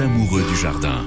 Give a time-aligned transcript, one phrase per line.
[0.00, 1.04] amoureux du jardin.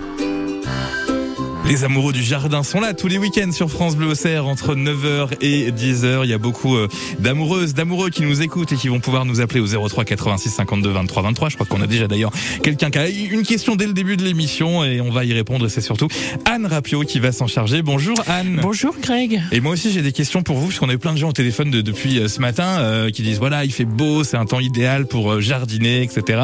[1.67, 5.33] Les amoureux du jardin sont là tous les week-ends sur France Bleu Auxerre entre 9h
[5.41, 6.21] et 10h.
[6.23, 6.87] Il y a beaucoup euh,
[7.19, 10.89] d'amoureuses, d'amoureux qui nous écoutent et qui vont pouvoir nous appeler au 03 86 52
[10.89, 11.49] 23 23.
[11.49, 12.31] Je crois qu'on a déjà d'ailleurs
[12.63, 15.65] quelqu'un qui a une question dès le début de l'émission et on va y répondre.
[15.65, 16.07] Et c'est surtout
[16.45, 17.81] Anne Rapio qui va s'en charger.
[17.81, 18.59] Bonjour Anne.
[18.61, 19.41] Bonjour Greg.
[19.51, 21.33] Et moi aussi j'ai des questions pour vous puisqu'on a eu plein de gens au
[21.33, 24.45] téléphone de, depuis euh, ce matin euh, qui disent voilà il fait beau, c'est un
[24.45, 26.43] temps idéal pour jardiner, etc.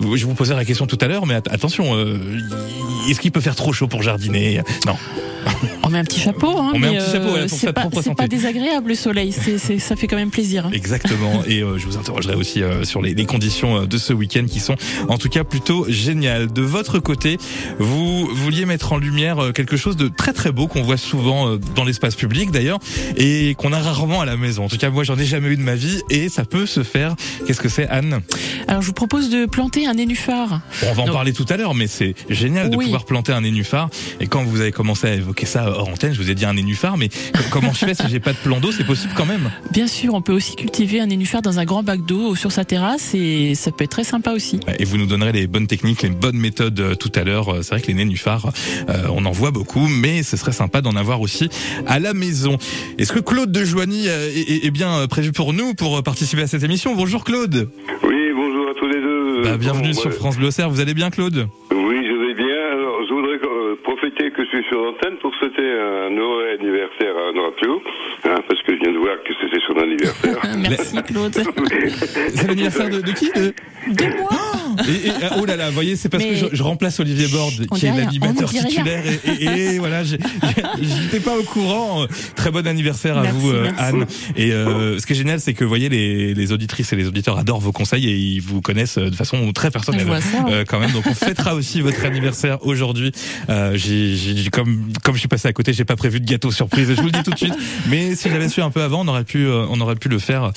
[0.00, 1.96] Je vous poserai la question tout à l'heure, mais attention,
[3.08, 4.59] est-ce qu'il peut faire trop chaud pour jardiner?
[4.86, 4.96] Non.
[5.82, 8.28] On met un petit chapeau, hein, On met un petit chapeau euh, c'est pas, pas,
[8.28, 10.66] désagréable le soleil, c'est, ça fait quand même plaisir.
[10.66, 10.70] Hein.
[10.72, 11.42] Exactement.
[11.46, 14.60] Et euh, je vous interrogerai aussi euh, sur les, les, conditions de ce week-end qui
[14.60, 14.76] sont
[15.08, 16.52] en tout cas plutôt géniales.
[16.52, 17.38] De votre côté,
[17.78, 21.84] vous vouliez mettre en lumière quelque chose de très très beau qu'on voit souvent dans
[21.84, 22.78] l'espace public d'ailleurs
[23.16, 24.64] et qu'on a rarement à la maison.
[24.64, 26.82] En tout cas, moi j'en ai jamais eu de ma vie et ça peut se
[26.82, 27.14] faire.
[27.46, 28.20] Qu'est-ce que c'est, Anne?
[28.68, 30.60] Alors je vous propose de planter un nénuphar.
[30.88, 33.90] on va en parler tout à l'heure, mais c'est génial de pouvoir planter un nénuphar.
[34.20, 36.54] Et quand vous avez commencé à évoquer ça hors antenne, je vous ai dit un
[36.54, 37.08] nénuphar, mais
[37.52, 40.14] comment je fais si j'ai pas de plan d'eau C'est possible quand même Bien sûr,
[40.14, 43.54] on peut aussi cultiver un nénuphar dans un grand bac d'eau sur sa terrasse et
[43.54, 44.58] ça peut être très sympa aussi.
[44.80, 47.58] Et vous nous donnerez les bonnes techniques, les bonnes méthodes euh, tout à l'heure.
[47.62, 48.50] C'est vrai que les nénuphars,
[48.88, 51.48] euh, on en voit beaucoup, mais ce serait sympa d'en avoir aussi
[51.86, 52.58] à la maison.
[52.98, 56.64] Est-ce que Claude de Joigny euh, est, bien prévu pour nous pour participer à cette
[56.64, 56.96] émission?
[56.96, 57.70] Bonjour Claude.
[58.02, 59.42] Oui, bonjour à tous les deux.
[59.44, 61.48] Bah, bienvenue sur France Bleu Vous allez bien Claude?
[64.20, 67.50] Profiter que je suis sur l'antenne pour souhaiter un heureux anniversaire à Nora
[68.24, 70.38] hein, parce que je viens de voir que c'était son anniversaire.
[70.58, 71.34] Merci Claude.
[72.34, 73.52] C'est l'anniversaire de, de, qui de...
[73.88, 77.66] de moi et, oh là là, vous voyez, c'est parce que je, remplace Olivier Borde,
[77.74, 79.04] qui est l'animateur titulaire.
[79.40, 82.06] Et, voilà, j'étais pas au courant.
[82.36, 84.06] Très bon anniversaire à vous, euh, Anne.
[84.36, 87.06] Et euh, ce qui est génial, c'est que vous voyez, les, les, auditrices et les
[87.06, 90.06] auditeurs adorent vos conseils et ils vous connaissent de façon très personnelle
[90.48, 90.90] euh, quand même.
[90.92, 93.12] Donc on fêtera aussi votre anniversaire aujourd'hui.
[93.48, 96.88] Euh, j'ai comme comme je suis passé à côté, j'ai pas prévu de gâteau surprise.
[96.88, 97.54] Je vous le dis tout de suite.
[97.88, 100.52] Mais si j'avais su un peu avant, on aurait pu on aurait pu le faire.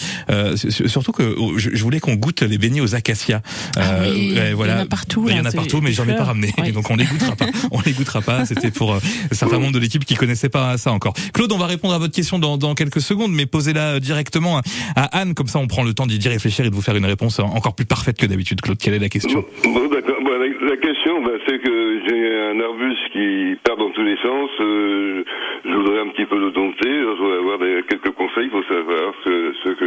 [0.69, 3.41] surtout que oh, je, voulais qu'on goûte les beignets aux acacias.
[3.78, 4.74] Ah euh, voilà.
[4.74, 5.25] Il y en a partout.
[5.29, 6.50] Il y en a partout, mais j'en ai pas ramené.
[6.74, 7.46] Donc on les goûtera pas.
[7.72, 8.46] On les goûtera pas.
[8.46, 9.00] C'était pour euh,
[9.31, 11.13] certains membres de l'équipe qui connaissaient pas ça encore.
[11.34, 14.62] Claude, on va répondre à votre question dans, dans quelques secondes, mais posez-la directement
[14.96, 17.06] à Anne, comme ça on prend le temps d'y réfléchir et de vous faire une
[17.06, 18.62] réponse encore plus parfaite que d'habitude.
[18.62, 19.44] Claude, quelle est la question?
[19.63, 20.18] Bon, d'accord.
[20.22, 24.50] la, question, bah, c'est que j'ai un arbuste qui part dans tous les sens.
[24.59, 25.24] Euh,
[25.66, 26.90] je voudrais un petit peu le dompter.
[26.90, 29.82] Je voudrais avoir des, quelques conseils pour savoir ce, ce, que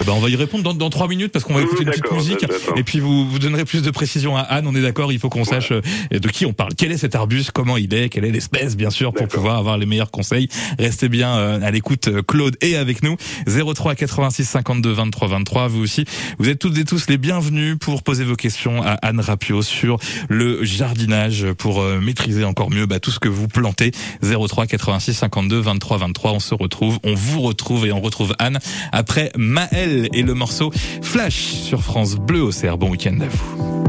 [0.00, 1.90] Eh ben, on va y répondre dans, dans 3 minutes parce qu'on va écouter une
[1.90, 2.44] petite musique.
[2.76, 4.66] Et puis vous, vous donnerez plus de précisions à Anne.
[4.66, 6.72] On est d'accord, il faut qu'on sache euh, de qui on parle.
[6.76, 9.78] Quel est cet arbuste, comment il est, quelle est l'espèce, bien sûr, pour pouvoir avoir
[9.78, 10.48] les meilleurs conseils.
[10.78, 13.16] Restez bien euh, à l'écoute, euh, Claude, et avec nous.
[13.46, 15.68] 03 86 52 23 23.
[15.68, 16.04] Vous aussi,
[16.38, 19.98] vous êtes toutes et tous les bienvenus pour poser vos questions à Anne Rapio sur
[20.28, 23.92] le jardinage pour maîtriser encore mieux bah, tout ce que vous plantez.
[24.22, 26.32] 03 86 52 23 23.
[26.32, 28.58] On se retrouve, on vous retrouve et on retrouve Anne
[28.90, 30.70] après Maël et le morceau
[31.02, 33.84] Flash sur France Bleu au Bon week-end à vous.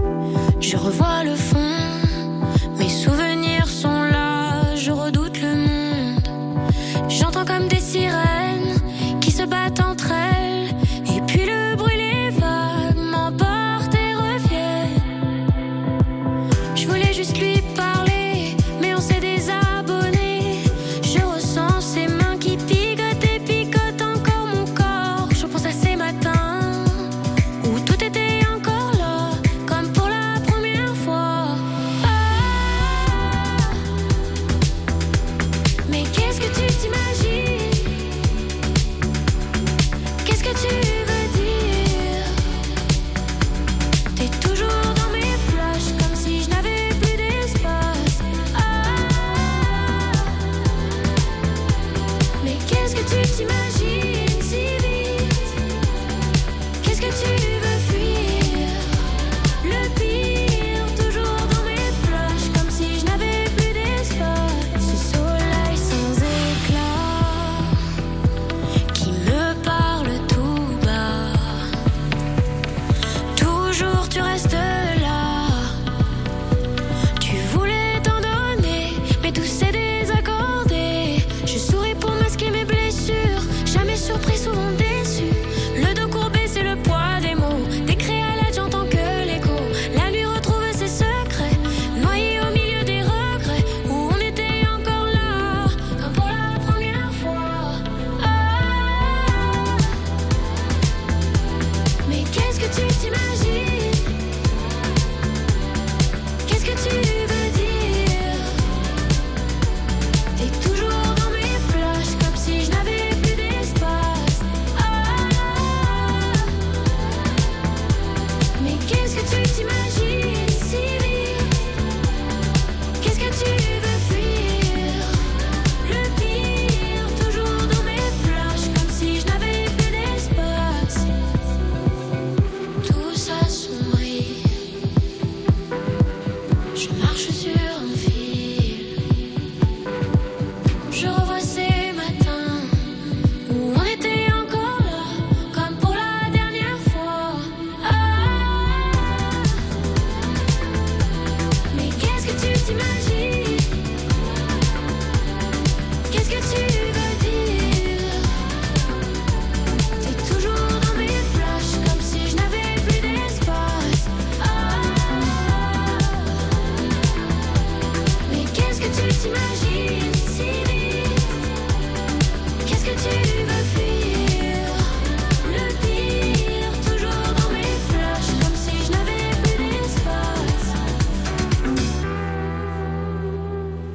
[0.59, 1.62] Je revois le fond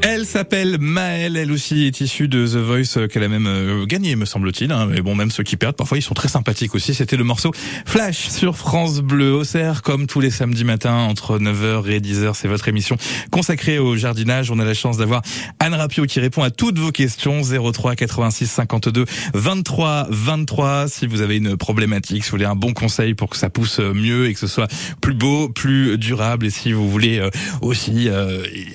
[0.00, 3.84] Elle s'appelle Maëlle, elle aussi est issue de The Voice euh, qu'elle a même euh,
[3.84, 4.70] gagné, me semble-t-il.
[4.70, 4.86] Hein.
[4.88, 6.94] Mais bon, même ceux qui perdent, parfois ils sont très sympathiques aussi.
[6.94, 7.50] C'était le morceau
[7.84, 12.34] Flash sur France Bleu Auxerre, comme tous les samedis matins entre 9h et 10h.
[12.34, 12.96] C'est votre émission
[13.32, 14.52] consacrée au jardinage.
[14.52, 15.22] On a la chance d'avoir
[15.58, 17.42] Anne Rapio qui répond à toutes vos questions.
[17.42, 19.04] 03 86 52
[19.34, 20.88] 23 23.
[20.88, 23.80] Si vous avez une problématique, si vous voulez un bon conseil pour que ça pousse
[23.80, 24.68] mieux et que ce soit
[25.00, 27.30] plus beau, plus durable, et si vous voulez euh,
[27.62, 28.08] aussi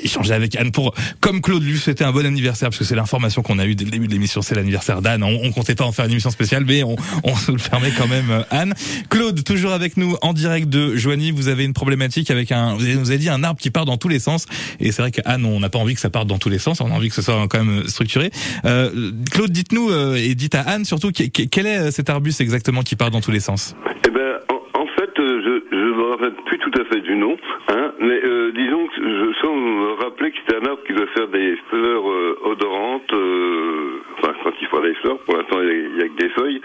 [0.04, 3.42] échanger avec Anne pour comme Claude lui c'était un bon anniversaire, parce que c'est l'information
[3.42, 5.24] qu'on a eue dès le début de l'émission, c'est l'anniversaire d'Anne.
[5.24, 7.92] On, on, comptait pas en faire une émission spéciale, mais on, on se le permet
[7.98, 8.74] quand même, euh, Anne.
[9.10, 11.31] Claude, toujours avec nous en direct de Joigny.
[11.31, 13.98] Vous avez une problématique avec un, vous nous avez dit un arbre qui part dans
[13.98, 14.45] tous les sens.
[14.80, 16.81] Et c'est vrai qu'Anne, on n'a pas envie que ça parte dans tous les sens.
[16.81, 18.31] On a envie que ce soit quand même structuré.
[18.66, 22.95] Euh, Claude, dites-nous euh, et dites à Anne surtout quel est cet arbuste exactement qui
[22.95, 23.75] part dans tous les sens?
[24.06, 27.36] Eh ben, en, fait, je, je me rappelle plus tout à fait du nom,
[27.69, 31.07] hein, mais euh, disons que je sens me rappeler que c'était un arbre qui doit
[31.07, 35.92] faire des fleurs euh, odorantes, euh, enfin quand il faut des fleurs, pour l'instant il
[35.95, 36.62] n'y a, que des feuilles.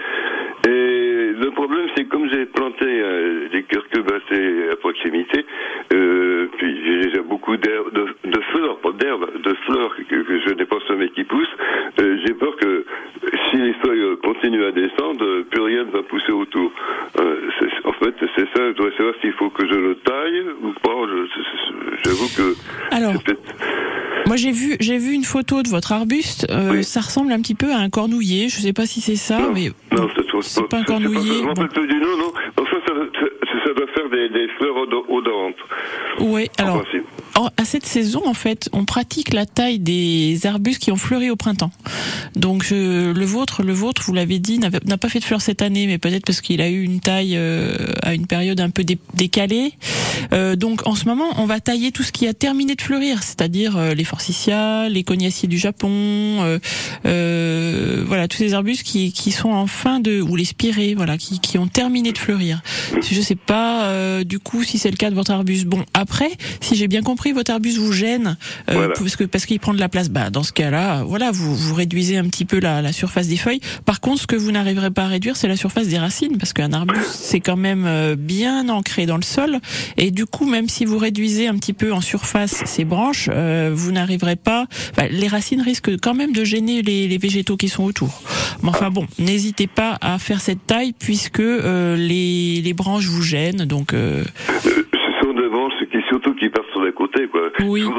[0.69, 5.45] Et le problème c'est comme j'ai planté euh, des curcubacées à proximité,
[5.93, 10.55] euh, puis j'ai déjà beaucoup d'herbes, de, fleurs, pas d'herbes, de fleurs que, que je
[10.55, 11.57] n'ai pas semées qui poussent,
[11.99, 12.85] j'ai peur que
[13.51, 16.71] si les feuilles continuent à descendre, plus rien ne va pousser autour.
[18.39, 20.89] C'est ça, je dois savoir s'il faut que je le taille ou pas.
[22.05, 22.57] J'avoue que.
[22.95, 23.15] Alors.
[24.27, 26.47] Moi j'ai vu j'ai vu une photo de votre arbuste.
[26.51, 28.49] Euh, Ça ressemble un petit peu à un cornouiller.
[28.49, 30.27] Je sais pas si c'est ça, non, mais non, c'est
[30.69, 31.43] pas un cornouiller.
[31.43, 31.87] Pas, bon.
[31.87, 32.33] du nom, non.
[32.61, 34.77] Enfin, ça, doit faire des, des fleurs
[35.09, 35.55] odorantes.
[36.21, 36.83] Oui, alors.
[37.57, 41.37] à cette saison, en fait, on pratique la taille des arbustes qui ont fleuri au
[41.37, 41.71] printemps.
[42.35, 45.63] Donc je, le vôtre, le vôtre, vous l'avez dit, n'a pas fait de fleurs cette
[45.63, 48.85] année, mais peut-être parce qu'il a eu une taille euh, à une période un peu
[48.85, 49.73] dé décalée.
[50.33, 53.23] Euh, donc en ce moment, on va tailler tout ce qui a terminé de fleurir,
[53.23, 56.59] c'est-à-dire euh, les forsythias, les cognaciers du Japon, euh,
[57.07, 61.17] euh, voilà tous ces arbustes qui, qui sont en fin de ou les spirées, voilà
[61.17, 62.61] qui, qui ont terminé de fleurir.
[63.01, 65.67] Je sais pas euh, du coup si c'est le cas de votre arbuste.
[65.67, 66.31] Bon après,
[66.61, 68.37] si j'ai bien compris, votre arbuste vous gêne
[68.71, 68.95] voilà.
[68.95, 70.09] parce que parce qu'il prend de la place.
[70.09, 73.37] Bah dans ce cas-là, voilà, vous vous réduisez un petit peu la, la surface des
[73.37, 73.61] feuilles.
[73.85, 76.53] Par contre, ce que vous n'arriverez pas à réduire, c'est la surface des racines parce
[76.53, 79.59] qu'un arbuste c'est quand même bien ancré dans le sol
[79.97, 83.71] et du coup même si vous réduisez un petit peu en surface ces branches, euh,
[83.75, 84.67] vous n'arriverez pas.
[84.97, 88.23] Bah, les racines risquent quand même de gêner les, les végétaux qui sont autour.
[88.63, 93.23] Mais enfin bon, n'hésitez pas à faire cette taille puisque euh, les, les branches vous
[93.23, 93.65] gênent.
[93.65, 94.23] Donc euh...
[94.63, 94.71] ce
[95.23, 97.43] sont des branches qui surtout qui partent sur les côtés, quoi.
[97.61, 97.85] Oui.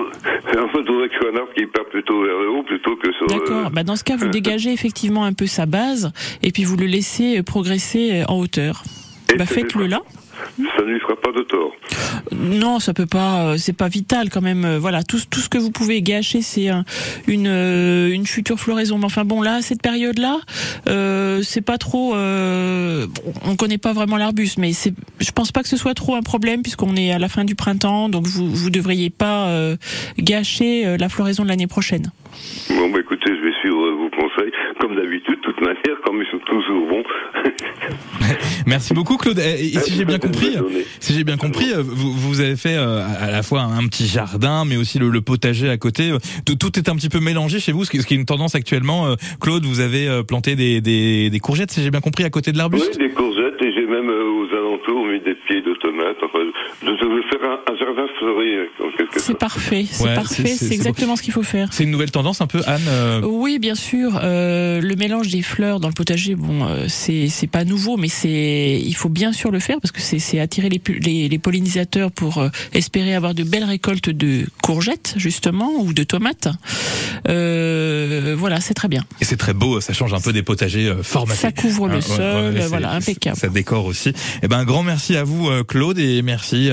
[0.49, 2.63] En fait, il faudrait que ce soit un arbre qui part plutôt vers le haut
[2.63, 3.27] plutôt que sur.
[3.27, 3.67] D'accord.
[3.67, 3.69] Euh...
[3.69, 6.11] Bah dans ce cas, vous dégagez effectivement un peu sa base
[6.43, 8.83] et puis vous le laissez progresser en hauteur.
[9.37, 10.01] bah faites-le là
[10.57, 11.71] ça ne lui fera pas de tort.
[12.31, 13.57] Non, ça peut pas.
[13.57, 14.77] C'est pas vital quand même.
[14.77, 16.85] Voilà, tout, ce que vous pouvez gâcher, c'est un,
[17.27, 18.97] une, future floraison.
[18.97, 20.39] Mais enfin bon, là, cette période-là,
[20.87, 22.15] euh, c'est pas trop.
[22.15, 23.07] Euh,
[23.45, 24.93] on connaît pas vraiment l'arbuste, mais c'est.
[25.19, 27.55] Je pense pas que ce soit trop un problème puisqu'on est à la fin du
[27.55, 29.75] printemps, donc vous vous devriez pas euh,
[30.17, 32.11] gâcher la floraison de l'année prochaine.
[32.69, 34.51] Bon, bah écoutez, je vais suivre vos conseils.
[34.79, 37.03] Comme d'habitude, de toute manière, comme ils sont toujours bons.
[38.67, 39.39] Merci beaucoup, Claude.
[39.39, 40.55] Et si j'ai bien compris,
[40.99, 44.77] si j'ai bien compris, vous, vous avez fait à la fois un petit jardin, mais
[44.77, 46.11] aussi le, le potager à côté.
[46.45, 48.25] Tout, tout, est un petit peu mélangé chez vous, ce qui, ce qui est une
[48.25, 49.15] tendance actuellement.
[49.41, 52.57] Claude, vous avez planté des, des, des courgettes, si j'ai bien compris, à côté de
[52.57, 56.17] l'arbuste Oui, des courgettes, et j'ai même aux alentours mis des pieds de tomates.
[56.23, 56.39] Enfin,
[56.81, 59.25] je veux faire un, un jardin fleuri, en quelque sorte.
[59.25, 61.67] C'est parfait, c'est ouais, parfait, c'est exactement ce qu'il faut faire.
[61.71, 63.21] C'est une nouvelle tendance un peu, Anne euh...
[63.23, 64.19] Oui, bien sûr.
[64.23, 68.07] Euh, le mélange des fleurs dans le potager, bon, euh, c'est c'est pas nouveau, mais
[68.07, 72.11] c'est il faut bien sûr le faire parce que c'est attirer les, les, les, pollinisateurs
[72.11, 76.47] pour euh, espérer avoir de belles récoltes de courgettes justement ou de tomates.
[77.27, 79.03] Euh, voilà, c'est très bien.
[79.19, 81.39] Et c'est très beau, ça change un peu des potagers formatés.
[81.39, 83.37] Ça couvre le ah, sol, ouais, voilà, impeccable.
[83.37, 84.13] Ça décore aussi.
[84.41, 86.69] Eh ben, un grand merci à vous, Claude, et merci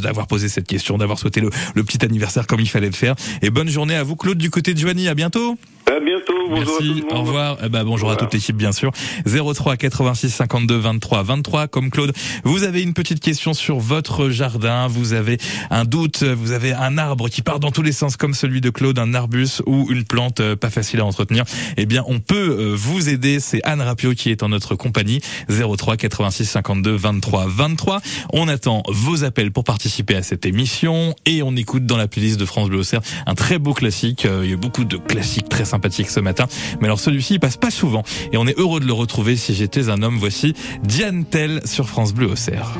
[0.00, 3.14] d'avoir posé cette question, d'avoir souhaité le, le petit anniversaire comme il fallait le faire.
[3.42, 5.08] Et bonne journée à vous, Claude, du côté de Joanie.
[5.08, 5.56] À bientôt.
[5.88, 6.34] À bientôt.
[6.50, 7.02] Bonjour Merci.
[7.10, 7.56] Au revoir.
[7.64, 8.92] Eh ben, bonjour à toute l'équipe, bien sûr.
[9.24, 11.66] 03 86 52 23 23.
[11.68, 12.12] Comme Claude,
[12.44, 14.86] vous avez une petite question sur votre jardin.
[14.86, 15.38] Vous avez
[15.70, 16.22] un doute.
[16.24, 19.14] Vous avez un arbre qui part dans tous les sens, comme celui de Claude, un
[19.14, 21.44] arbuste ou une plante euh, pas facile à entretenir.
[21.78, 23.40] Eh bien, on peut euh, vous aider.
[23.40, 25.20] C'est Anne Rapio qui est en notre compagnie.
[25.48, 28.00] 03 86 52 23 23.
[28.34, 32.38] On attend vos appels pour participer à cette émission et on écoute dans la playlist
[32.38, 34.26] de France Bleu Auxerre un très beau classique.
[34.26, 35.64] Euh, il y a beaucoup de classiques très
[36.10, 36.46] ce matin.
[36.80, 39.54] Mais alors celui-ci il passe pas souvent et on est heureux de le retrouver si
[39.54, 40.18] j'étais un homme.
[40.18, 42.76] Voici Diane Tell sur France Bleu Auxerre.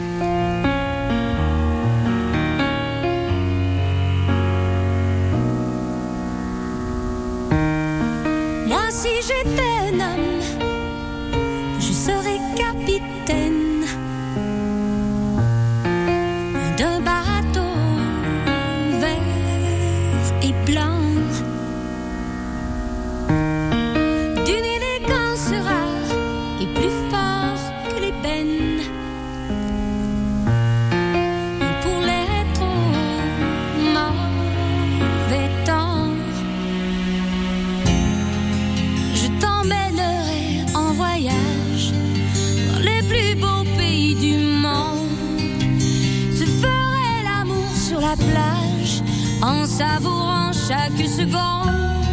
[49.78, 52.04] Savourant chaque seconde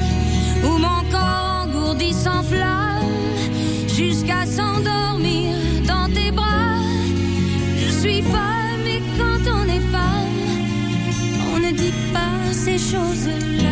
[0.64, 3.10] où mon corps engourdi s'enflamme
[3.88, 5.56] jusqu'à s'endormir
[5.88, 6.78] dans tes bras.
[7.82, 10.42] Je suis femme et quand on est femme,
[11.56, 13.65] on ne dit pas ces choses-là.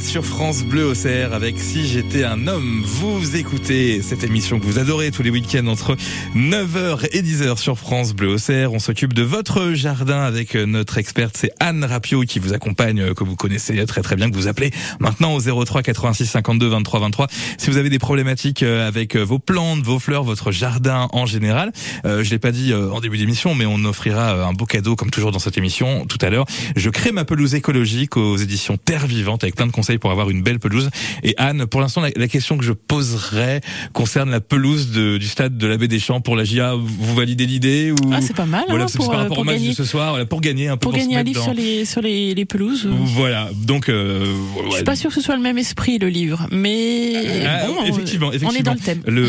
[0.00, 2.82] Sur France Bleu au CR avec Si j'étais un homme.
[2.84, 5.96] Vous écoutez cette émission que vous adorez tous les week-ends entre
[6.34, 8.72] 9h et 10h sur France Bleu au CR.
[8.72, 13.22] On s'occupe de votre jardin avec notre experte, c'est Anne Rapio qui vous accompagne, que
[13.22, 17.28] vous connaissez très très bien, que vous appelez maintenant au 03 86 52 23 23.
[17.56, 21.70] Si vous avez des problématiques euh, avec vos plantes, vos fleurs, votre jardin en général,
[22.06, 24.96] euh, je l'ai pas dit euh, en début d'émission, mais on offrira un beau cadeau
[24.96, 26.46] comme toujours dans cette émission tout à l'heure.
[26.74, 30.30] Je crée ma pelouse écologique aux éditions Terre Vivante avec plein de conseils pour avoir
[30.30, 30.88] une belle pelouse.
[31.22, 33.60] Et Anne, pour l'instant, la, question que je poserai
[33.92, 36.74] concerne la pelouse de, du stade de la Baie des Champs pour la GIA.
[36.76, 38.64] Vous validez l'idée ou Ah, c'est pas mal.
[38.68, 40.24] Voilà, hein, c'est pour, par euh, rapport pour au match gagner, de ce soir, voilà,
[40.24, 40.84] pour gagner un peu.
[40.88, 42.86] pour gagner un livre dans- sur les sur les, les pelouses.
[42.86, 44.24] euh, Voilà, donc euh,
[44.60, 44.74] Je ouais.
[44.76, 48.28] suis pas sûr que ce soit le même esprit le livre, mais Ah, bon, effectivement,
[48.28, 48.62] on est effectivement.
[48.62, 49.02] dans le thème.
[49.06, 49.26] Le,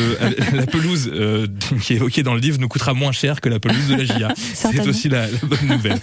[0.56, 1.48] la pelouse euh,
[1.82, 4.06] qui est évoquée dans le livre nous coûtera moins cher que la pelouse de la
[4.06, 4.30] GIA.
[4.54, 6.00] C'est aussi la, la bonne nouvelle.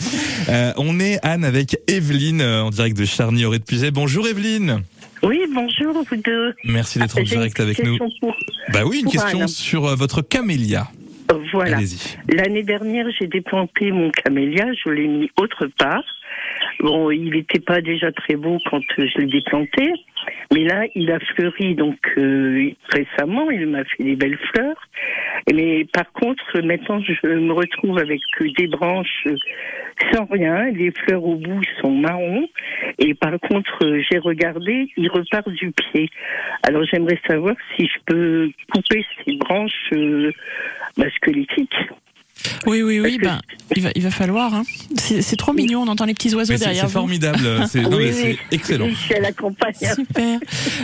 [0.51, 3.91] Euh, on est Anne avec Evelyne euh, en direct de Charny au de Puiset.
[3.91, 4.83] Bonjour Evelyne.
[5.23, 6.55] Oui, bonjour vous deux.
[6.65, 7.99] Merci d'être en direct avec nous.
[8.21, 8.35] pour-
[8.73, 10.89] Bah oui, une question sur euh, votre camélia.
[11.53, 11.79] Voilà.
[12.29, 16.03] L'année dernière, j'ai déplanté mon camélia, je l'ai mis autre part.
[16.81, 19.93] Bon, il n'était pas déjà très beau quand euh, je l'ai déplanté,
[20.55, 24.81] mais là, il a fleuri donc euh, récemment, il m'a fait des belles fleurs.
[25.53, 28.21] Mais par contre, maintenant, je me retrouve avec
[28.57, 29.27] des branches
[30.13, 32.49] sans rien, les fleurs au bout sont marrons,
[32.99, 36.09] et par contre, j'ai regardé, il repart du pied.
[36.63, 40.33] Alors, j'aimerais savoir si je peux couper ces branches euh,
[40.97, 41.07] bah.
[42.67, 43.19] Oui, oui, oui.
[43.23, 43.41] Ben,
[43.77, 44.55] il va, il va falloir.
[44.55, 44.65] Hein.
[44.97, 45.83] C'est c'est trop mignon.
[45.83, 47.67] On entend les petits oiseaux derrière c'est formidable.
[47.71, 48.39] C'est non, Oui, mais c'est oui.
[48.51, 48.89] excellent.
[48.89, 49.75] Je suis à la campagne.
[49.95, 50.39] Super.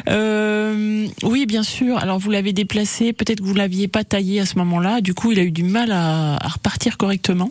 [0.09, 1.99] Euh, oui, bien sûr.
[1.99, 3.13] Alors vous l'avez déplacé.
[3.13, 5.01] Peut-être que vous l'aviez pas taillé à ce moment-là.
[5.01, 7.51] Du coup, il a eu du mal à, à repartir correctement.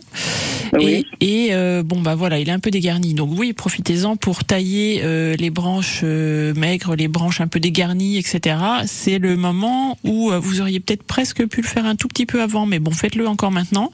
[0.72, 1.06] Oui.
[1.20, 3.14] Et, et, euh, bon bah voilà, il est un peu dégarni.
[3.14, 8.16] Donc oui, profitez-en pour tailler euh, les branches euh, maigres, les branches un peu dégarnies,
[8.18, 8.56] etc.
[8.86, 12.26] C'est le moment où euh, vous auriez peut-être presque pu le faire un tout petit
[12.26, 13.92] peu avant, mais bon, faites-le encore maintenant.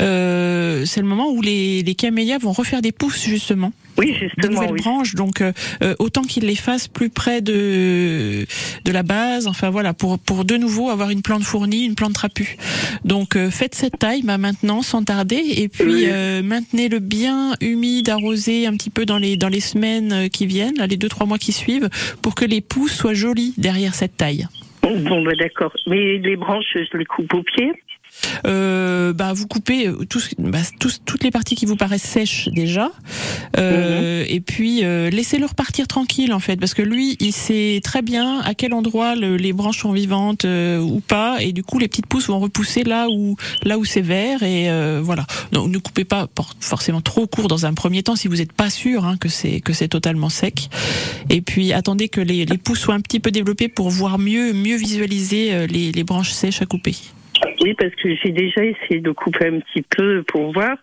[0.00, 4.18] Euh, c'est le moment où les, les camélias vont refaire des pousses justement Oui, de
[4.18, 4.80] justement, nouvelles oui.
[4.80, 5.52] branches, donc euh,
[5.82, 8.46] euh, autant qu'ils les fassent plus près de
[8.84, 12.14] de la base, enfin voilà, pour pour de nouveau avoir une plante fournie, une plante
[12.14, 12.56] trapue.
[13.04, 16.04] Donc euh, faites cette taille bah, maintenant sans tarder, et puis Oui.
[16.08, 20.46] euh, maintenez-le bien humide, arrosé un petit peu dans les dans les semaines euh, qui
[20.46, 21.88] viennent, là, les deux trois mois qui suivent,
[22.22, 24.46] pour que les pousses soient jolies derrière cette taille.
[24.82, 25.72] Bon, bah d'accord.
[25.86, 27.72] Mais les branches, je les coupe au pied.
[28.46, 29.98] Euh, bah vous coupez euh,
[30.38, 32.90] bah, tous- toutes les parties qui vous paraissent sèches déjà,
[33.58, 38.02] euh, et puis euh, laissez-le repartir tranquille en fait, parce que lui il sait très
[38.02, 41.78] bien à quel endroit le- les branches sont vivantes euh, ou pas, et du coup
[41.78, 45.26] les petites pousses vont repousser là où là où c'est vert, et euh, voilà.
[45.52, 46.26] Donc ne coupez pas
[46.60, 49.60] forcément trop court dans un premier temps si vous n'êtes pas sûr hein, que c'est
[49.60, 50.70] que c'est totalement sec,
[51.30, 54.52] et puis attendez que les, les pousses soient un petit peu développées pour voir mieux
[54.52, 56.94] mieux visualiser les, les branches sèches à couper.
[57.60, 60.76] Oui, parce que j'ai déjà essayé de couper un petit peu pour voir,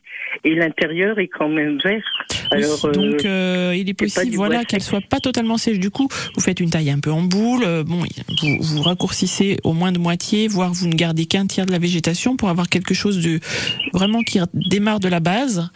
[0.43, 2.03] et l'intérieur est quand même vert.
[2.51, 5.89] Alors, Oui, euh, donc euh, il est possible voilà qu'elle soit pas totalement sèche du
[5.89, 8.03] coup vous faites une taille un peu en boule euh, bon
[8.41, 11.79] vous, vous raccourcissez au moins de moitié voire vous ne gardez qu'un tiers de la
[11.79, 13.39] végétation pour avoir quelque chose de
[13.93, 15.69] vraiment qui démarre de la base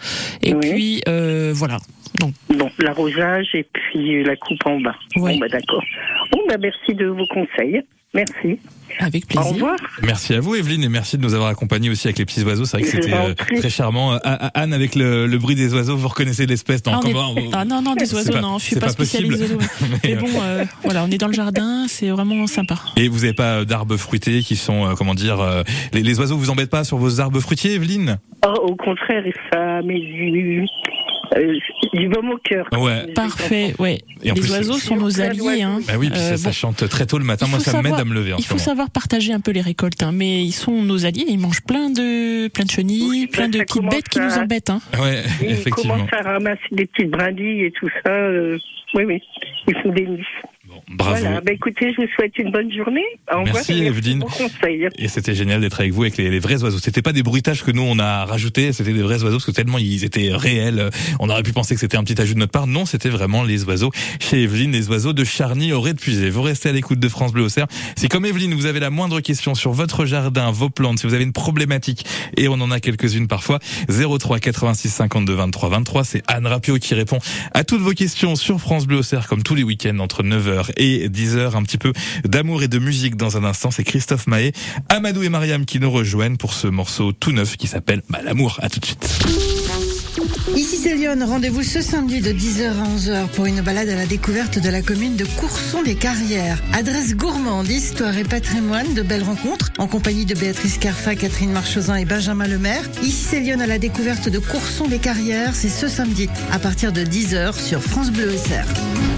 [0.44, 0.60] et Oui.
[0.70, 1.78] puis euh, voilà
[2.20, 4.96] donc bon, l'arrosage et puis la coupe en bas.
[5.18, 5.34] Ouais.
[5.34, 5.84] Bon, bah d'accord.
[6.32, 7.82] Bon, bah merci de vos conseils.
[8.16, 8.60] Merci.
[9.00, 9.76] avec Au plaisir revoir.
[10.04, 12.64] Merci à vous Evelyne et merci de nous avoir accompagnés aussi avec les petits oiseaux.
[12.66, 14.14] C'est vrai que c'était euh, très charmant.
[14.14, 14.18] Euh,
[14.54, 17.66] Anne avec le, le bruit des oiseaux, vous reconnaissez l'espèce dans Ah, on est- ah
[17.66, 19.58] non non des oiseaux pas- non je suis c'est pas, pas spécialisée oiseaux.
[19.82, 23.20] Mais, mais bon euh, voilà on est dans le jardin c'est vraiment sympa Et vous
[23.20, 26.70] n'avez pas d'arbres fruités qui sont, euh, comment dire, euh, les, les oiseaux vous embêtent
[26.70, 28.18] pas sur vos arbres fruitiers, Evelyne?
[28.48, 30.66] Oh, au contraire, ça du,
[31.36, 31.54] euh,
[31.94, 32.68] du baume au cœur.
[32.74, 33.08] Ouais.
[33.14, 35.80] parfait ouais Et en les plus, oiseaux sont nos alliés hein.
[35.88, 36.54] Bah oui, puis ça, Euh, ça bon.
[36.54, 37.46] chante très tôt le matin.
[37.48, 38.64] Il Moi, faut ça m'aide savoir- à me lever en Il ce faut moment.
[38.66, 41.26] savoir partager un peu les récoltes, hein, mais ils sont nos alliés.
[41.28, 44.34] Ils mangent plein de plein de chenilles, Oui, plein ça, de petites bêtes qui nous
[44.38, 44.70] embêtent.
[44.70, 44.82] Hein.
[45.02, 45.96] Ouais, Ils effectivement.
[45.96, 48.12] commencent à ramasser des petites brindilles et tout ça.
[48.12, 48.58] euh,
[48.94, 49.22] oui, oui.
[49.68, 50.24] Ils font des nids.
[50.90, 51.20] Bravo.
[51.20, 51.42] Voilà.
[51.42, 53.06] Bah, écoutez, je vous souhaite une bonne journée.
[53.34, 53.44] Au.
[53.44, 54.24] Merci, Evelyne.
[54.98, 56.80] Et c'était génial d'être avec vous avec les, les vrais oiseaux.
[56.80, 59.52] C'était pas des bruitages que nous on a rajoutés, c'était des vrais oiseaux parce que
[59.52, 60.90] tellement ils étaient réels.
[61.20, 62.68] On aurait pu penser que c'était un petit ajout de notre part.
[62.68, 66.30] Non, c'était vraiment les oiseaux chez Evelyne, les oiseaux de Charny au de Puisé.
[66.30, 67.68] Vous restez à l'écoute de France Bleu au Cerf.
[67.96, 71.14] Si comme Evelyne, vous avez la moindre question sur votre jardin, vos plantes, si vous
[71.14, 72.06] avez une problématique,
[72.38, 76.94] et on en a quelques-unes parfois, 03 86 52 23 23, c'est Anne Rapio qui
[76.94, 77.20] répond
[77.54, 80.75] à toutes vos questions sur France Bleu au Cerf comme tous les week-ends entre 9h
[80.78, 81.56] et 10h.
[81.56, 83.72] Un petit peu d'amour et de musique dans un instant.
[83.72, 84.54] C'est Christophe Mahé,
[84.90, 88.60] Amadou et Mariam qui nous rejoignent pour ce morceau tout neuf qui s'appelle bah, L'amour.
[88.62, 89.08] À tout de suite.
[90.56, 94.06] Ici c'est Lyon, rendez-vous ce samedi de 10h à 11h pour une balade à la
[94.06, 96.62] découverte de la commune de Courson-les-Carrières.
[96.74, 101.96] Adresse gourmande, histoire et patrimoine, de belles rencontres en compagnie de Béatrice Carfa, Catherine Marchosin
[101.96, 102.84] et Benjamin Lemaire.
[103.02, 107.60] Ici c'est Lyon à la découverte de Courson-les-Carrières, c'est ce samedi à partir de 10h
[107.60, 109.15] sur France Bleu SR.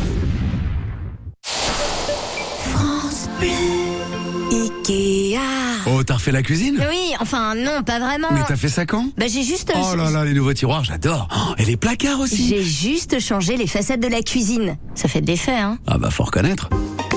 [6.08, 6.78] t'as refait la cuisine?
[6.90, 8.30] Oui, enfin non, pas vraiment.
[8.32, 9.10] Mais t'as fait ça quand?
[9.18, 9.72] Bah j'ai juste.
[9.76, 11.28] Oh là là, les nouveaux tiroirs, j'adore.
[11.32, 12.48] Oh, et les placards aussi.
[12.48, 14.78] J'ai juste changé les façades de la cuisine.
[14.96, 15.78] Ça fait des faits, hein.
[15.86, 16.70] Ah bah faut reconnaître.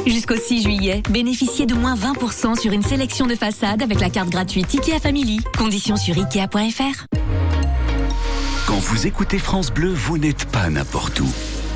[0.06, 4.30] Jusqu'au 6 juillet, bénéficiez de moins 20% sur une sélection de façades avec la carte
[4.30, 5.40] gratuite IKEA Family.
[5.56, 7.06] Conditions sur ikea.fr.
[8.66, 11.28] Quand vous écoutez France Bleu, vous n'êtes pas n'importe où.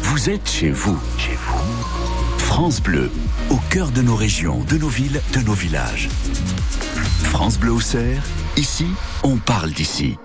[0.02, 0.98] Vous êtes chez vous.
[1.18, 1.58] Chez vous.
[2.38, 3.10] France Bleu,
[3.50, 6.08] au cœur de nos régions, de nos villes, de nos villages.
[7.34, 7.80] France Bleu
[8.56, 8.86] ici,
[9.24, 10.16] on parle d'ici.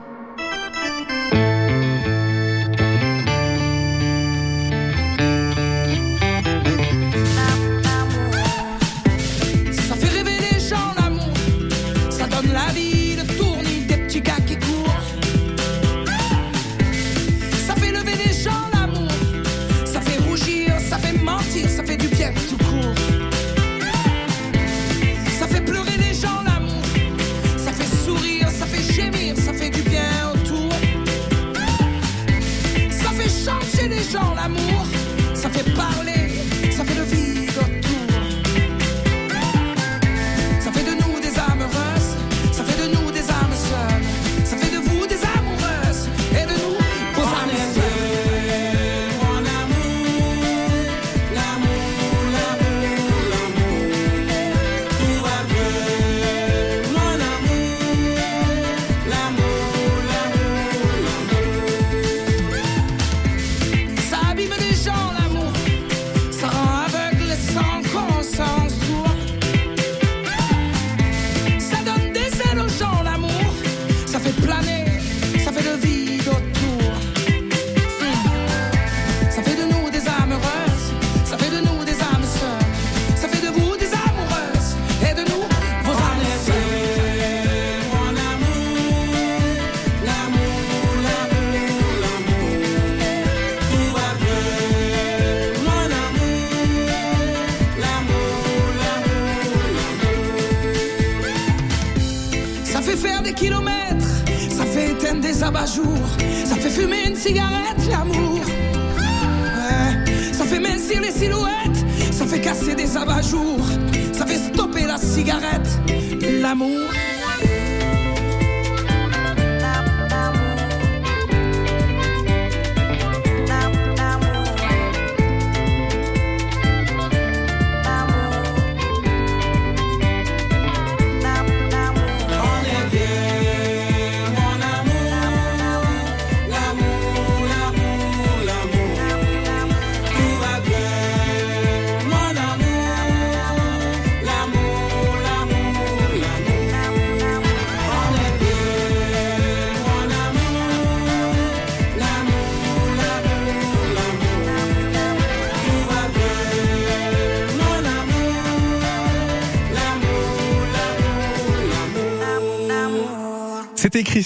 [34.41, 34.85] L'amour,
[35.33, 36.08] ça fait parler,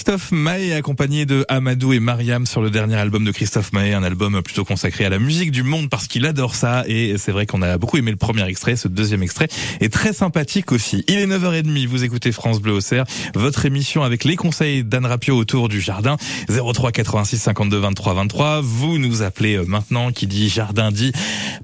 [0.03, 4.03] Christophe Maé accompagné de Amadou et Mariam sur le dernier album de Christophe Maé, un
[4.03, 7.45] album plutôt consacré à la musique du monde parce qu'il adore ça et c'est vrai
[7.45, 9.47] qu'on a beaucoup aimé le premier extrait, ce deuxième extrait
[9.79, 11.05] est très sympathique aussi.
[11.07, 15.05] Il est 9h30, vous écoutez France Bleu au Cerf, votre émission avec les conseils d'Anne
[15.05, 16.17] Rapio autour du jardin
[16.49, 18.59] 03 86 52 23 23.
[18.59, 21.13] Vous nous appelez euh, maintenant qui dit jardin dit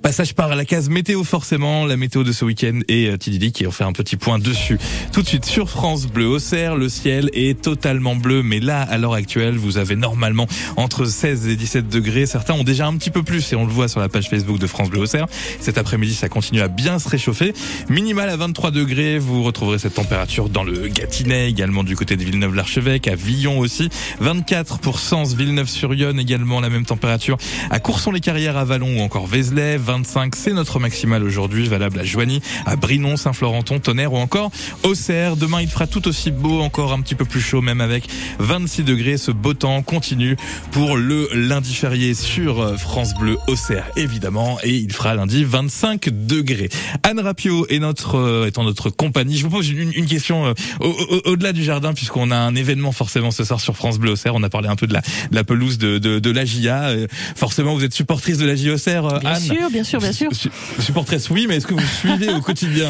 [0.01, 3.67] passage par la case météo forcément, la météo de ce week-end et euh, Tididi qui
[3.67, 4.79] ont fait un petit point dessus.
[5.11, 8.81] Tout de suite sur France Bleu au Cerf, le ciel est totalement bleu mais là
[8.81, 12.25] à l'heure actuelle vous avez normalement entre 16 et 17 degrés.
[12.25, 14.59] Certains ont déjà un petit peu plus et on le voit sur la page Facebook
[14.59, 15.25] de France Bleu au Cerf.
[15.59, 17.53] Cet après-midi ça continue à bien se réchauffer.
[17.89, 22.23] Minimal à 23 degrés, vous retrouverez cette température dans le Gâtinais, également du côté de
[22.23, 23.89] Villeneuve-l'Archevêque, à Villon aussi.
[24.19, 27.37] 24 pour Sens, Villeneuve-sur-Yonne également la même température.
[27.69, 32.41] À Courson-les-Carrières, à Vallon ou encore Vézelay, 25 c'est notre maximal aujourd'hui, valable à Joigny,
[32.65, 34.51] à Brinon, Saint-Florenton, Tonnerre ou encore
[34.83, 35.35] Auxerre.
[35.35, 38.07] Demain il fera tout aussi beau, encore un petit peu plus chaud, même avec
[38.39, 39.17] 26 degrés.
[39.17, 40.37] Ce beau temps continue
[40.71, 46.69] pour le lundi férié sur France Bleu Auxerre, évidemment, et il fera lundi 25 degrés.
[47.03, 49.37] Anne Rapio est notre, est en notre compagnie.
[49.37, 52.55] Je vous pose une, une question euh, au- au- au-delà du jardin, puisqu'on a un
[52.55, 54.35] événement forcément ce soir sur France Bleu Auxerre.
[54.35, 56.89] On a parlé un peu de la, de la pelouse de, de, de la GIA.
[56.89, 59.99] Euh, Forcément, vous êtes supportrice de la GIA Auxerre, euh, Bien Anne sûr, bien sûr,
[59.99, 60.29] bien sûr.
[60.33, 62.89] Su- Supportrice, oui, mais est-ce que vous suivez au quotidien?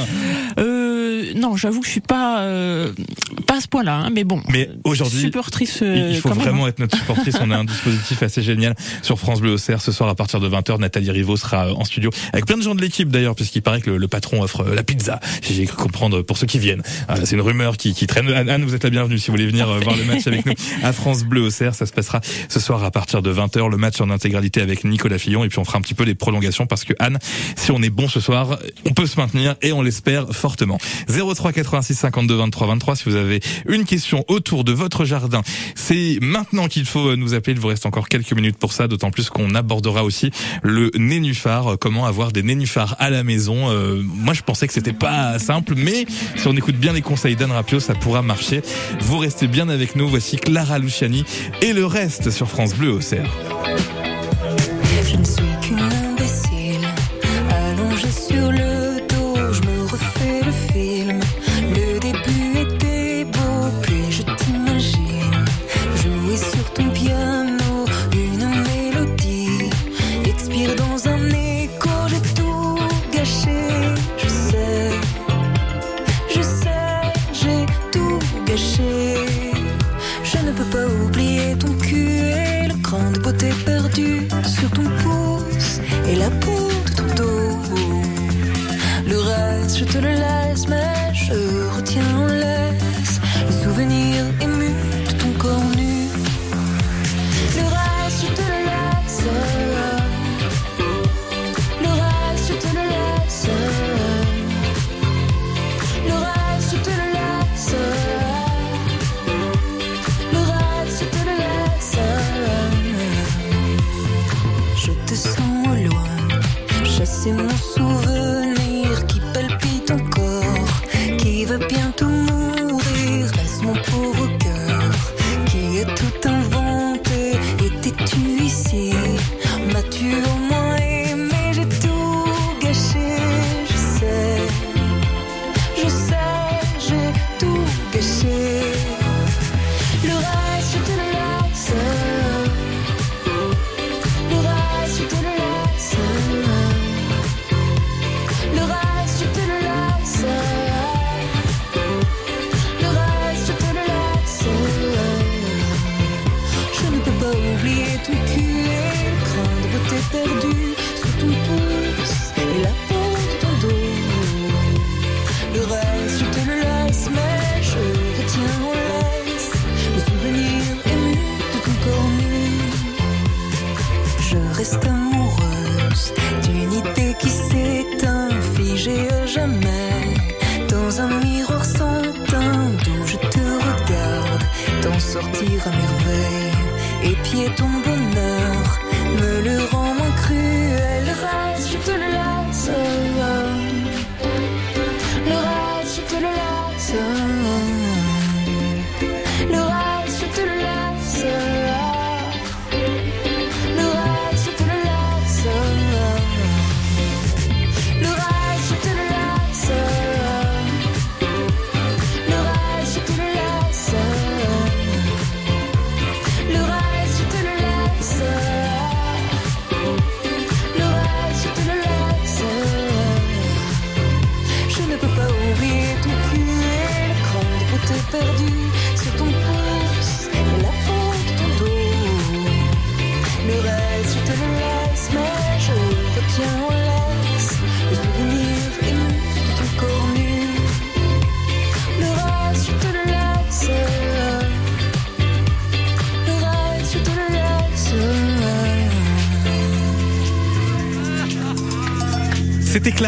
[0.60, 0.79] Euh,
[1.36, 2.92] non, j'avoue que je suis pas euh,
[3.48, 4.42] pas à ce point-là, hein, mais bon.
[4.50, 5.80] Mais aujourd'hui, supportrice.
[5.82, 6.70] Il euh, il faut même, vraiment hein.
[6.70, 7.36] être notre supportrice.
[7.42, 9.82] On a un dispositif assez génial sur France Bleu Auxerre.
[9.82, 12.62] Ce soir, à partir de 20h, Nathalie Rivaud sera euh, en studio avec plein de
[12.62, 15.20] gens de l'équipe d'ailleurs, puisqu'il paraît que le, le patron offre euh, la pizza.
[15.42, 16.84] Si j'ai cru comprendre pour ceux qui viennent.
[17.08, 18.30] Voilà, c'est une rumeur qui, qui traîne.
[18.30, 20.54] Anne, vous êtes la bienvenue si vous voulez venir euh, voir le match avec nous
[20.84, 21.76] à France Bleu Auxerre.
[21.76, 23.70] Ça se passera ce soir à partir de 20h.
[23.70, 25.44] Le match en intégralité avec Nicolas Fillon.
[25.44, 27.20] Et puis on fera un petit peu les prolongations parce que Anne,
[27.56, 30.78] si on est bon ce soir, on peut se maintenir et on l'espère fortement.
[31.22, 35.42] 03 86 52 23 23 si vous avez une question autour de votre jardin.
[35.76, 37.54] C'est maintenant qu'il faut nous appeler.
[37.54, 40.32] Il vous reste encore quelques minutes pour ça, d'autant plus qu'on abordera aussi
[40.64, 41.74] le nénuphar.
[41.74, 43.70] Euh, Comment avoir des nénuphars à la maison.
[43.70, 46.06] Euh, moi, je pensais que c'était pas simple, mais
[46.36, 48.62] si on écoute bien les conseils d'Anne Rapio, ça pourra marcher.
[49.02, 50.08] Vous restez bien avec nous.
[50.08, 51.24] Voici Clara Luciani
[51.62, 53.30] et le reste sur France Bleu Auxerre.
[55.04, 55.49] Je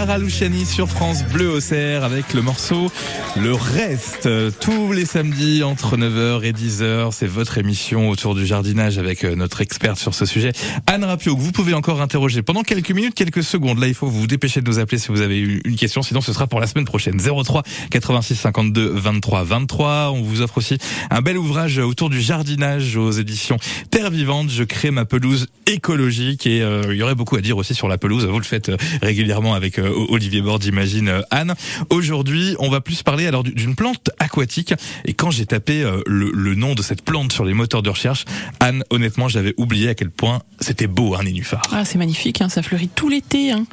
[0.03, 0.17] Clara
[0.65, 2.91] sur France Bleu Auxerre avec le morceau
[3.35, 4.27] Le Reste.
[4.59, 9.35] Tous les samedis entre 9h et 10h, c'est votre émission autour du jardinage avec euh,
[9.35, 10.53] notre experte sur ce sujet,
[10.87, 13.77] Anne Rapio, que vous pouvez encore interroger pendant quelques minutes, quelques secondes.
[13.77, 16.33] Là, il faut vous dépêcher de nous appeler si vous avez une question, sinon ce
[16.33, 17.19] sera pour la semaine prochaine.
[17.19, 17.61] 03
[17.91, 20.11] 86 52 23 23.
[20.15, 20.79] On vous offre aussi
[21.11, 23.57] un bel ouvrage autour du jardinage aux éditions
[23.91, 24.49] Terre Vivante.
[24.49, 27.87] Je crée ma pelouse écologique et euh, il y aurait beaucoup à dire aussi sur
[27.87, 28.25] la pelouse.
[28.25, 29.77] Vous le faites euh, régulièrement avec
[30.09, 31.55] Olivier Bord, j'imagine euh, Anne.
[31.89, 34.73] Aujourd'hui, on va plus parler alors d'une plante aquatique.
[35.05, 37.89] Et quand j'ai tapé euh, le, le nom de cette plante sur les moteurs de
[37.89, 38.25] recherche,
[38.59, 41.61] Anne, honnêtement, j'avais oublié à quel point c'était beau un nénuphar.
[41.71, 43.51] Ah, c'est magnifique, hein, ça fleurit tout l'été.
[43.51, 43.65] Hein.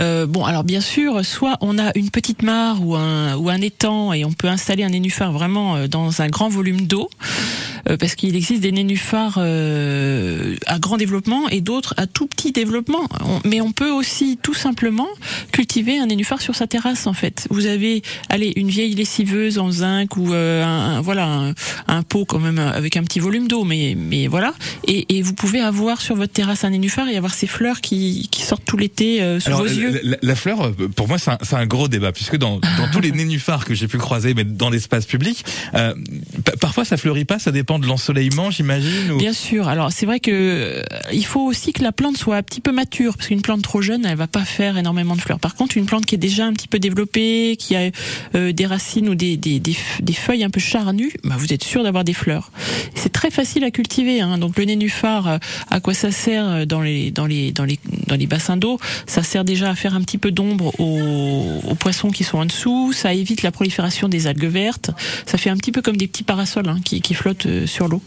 [0.00, 3.60] Euh, bon, alors bien sûr, soit on a une petite mare ou un, ou un
[3.60, 7.08] étang et on peut installer un nénuphar vraiment euh, dans un grand volume d'eau,
[7.88, 12.52] euh, parce qu'il existe des nénuphars euh, à grand développement et d'autres à tout petit
[12.52, 13.08] développement.
[13.44, 15.08] Mais on peut aussi tout simplement
[15.50, 17.46] cultiver un nénuphar sur sa terrasse en fait.
[17.50, 21.54] Vous avez, allez, une vieille lessiveuse en zinc ou euh, un, un- voilà un,
[21.88, 24.54] un pot quand même avec un petit volume d'eau, mais mais voilà.
[24.86, 28.28] Et, et vous pouvez avoir sur votre terrasse un nénuphar et avoir ces fleurs qui,
[28.30, 30.00] qui sortent tout l'été euh, sous Alors, vos la, yeux.
[30.02, 33.00] la- la fleur, euh, pour moi, c'est un, un gros débat, puisque dans, dans tous
[33.00, 35.94] les nénuphars que j'ai pu croiser, mais dans l'espace public, euh,
[36.44, 39.12] pa- parfois ça fleurit pas, ça dépend de l'ensoleillement, j'imagine.
[39.12, 39.68] ou- Bien sûr.
[39.68, 40.82] Alors c'est vrai que euh,
[41.12, 43.82] il faut aussi que la plante soit un petit peu mature parce qu'une plante trop
[43.82, 45.37] jeune, elle va pas faire énormément de fleurs.
[45.38, 47.90] Par contre, une plante qui est déjà un petit peu développée, qui a
[48.34, 49.38] euh, des racines ou des,
[50.14, 52.50] feuilles un peu charnues, bah, vous êtes sûr d'avoir des fleurs.
[52.94, 54.20] C'est très facile à cultiver.
[54.20, 54.38] Hein.
[54.38, 55.38] Donc le nénuphar, euh,
[55.70, 57.12] à quoi ça sert euh, dans les
[58.08, 61.74] dans les bassins d'eau Ça sert déjà à faire un petit peu d'ombre aux, aux
[61.76, 62.92] poissons qui sont en dessous.
[62.92, 64.90] Ça évite la prolifération des algues vertes.
[65.26, 67.86] Ça fait un petit peu comme des petits parasols hein, qui, qui flottent euh, sur
[67.88, 68.02] l'eau.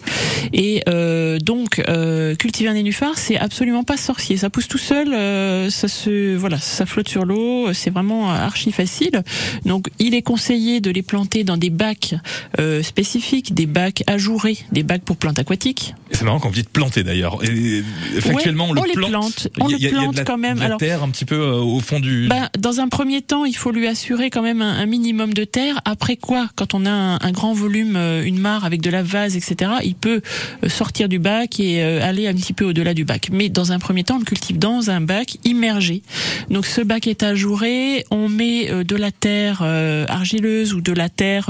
[0.53, 4.37] Et euh, donc euh, cultiver un nénuphar, c'est absolument pas sorcier.
[4.37, 7.71] Ça pousse tout seul, euh, ça se voilà, ça flotte sur l'eau.
[7.73, 9.23] C'est vraiment archi facile.
[9.65, 12.15] Donc il est conseillé de les planter dans des bacs
[12.59, 15.93] euh, spécifiques, des bacs ajourés, des bacs pour plantes aquatiques.
[16.11, 17.39] C'est marrant quand vous dites planter d'ailleurs.
[17.43, 17.83] Et,
[18.19, 19.11] Factuellement, on, Ouais, on le les plante.
[19.11, 19.47] plante.
[19.59, 20.55] On Il y a- le plante la- quand même.
[20.55, 22.27] de la Alors- terre un petit peu euh, au fond du.
[22.27, 25.43] Ben, dans un premier temps, il faut lui assurer quand même un, un minimum de
[25.43, 25.79] terre.
[25.85, 29.03] Après quoi, quand on a un, un grand volume, euh, une mare avec de la
[29.03, 30.21] vase, etc., il peut
[30.63, 33.29] euh, sortir du bac et aller un petit peu au-delà du bac.
[33.31, 36.01] Mais dans un premier temps, on le cultive dans un bac immergé.
[36.49, 39.61] Donc ce bac est ajouré, on met de la terre
[40.07, 41.49] argileuse ou de la terre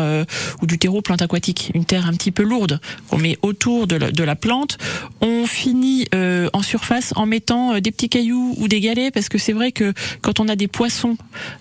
[0.61, 2.79] ou du terreau plante aquatique, une terre un petit peu lourde.
[3.11, 4.77] On met autour de la, de la plante.
[5.21, 9.53] On finit en surface en mettant des petits cailloux ou des galets parce que c'est
[9.53, 11.17] vrai que quand on a des poissons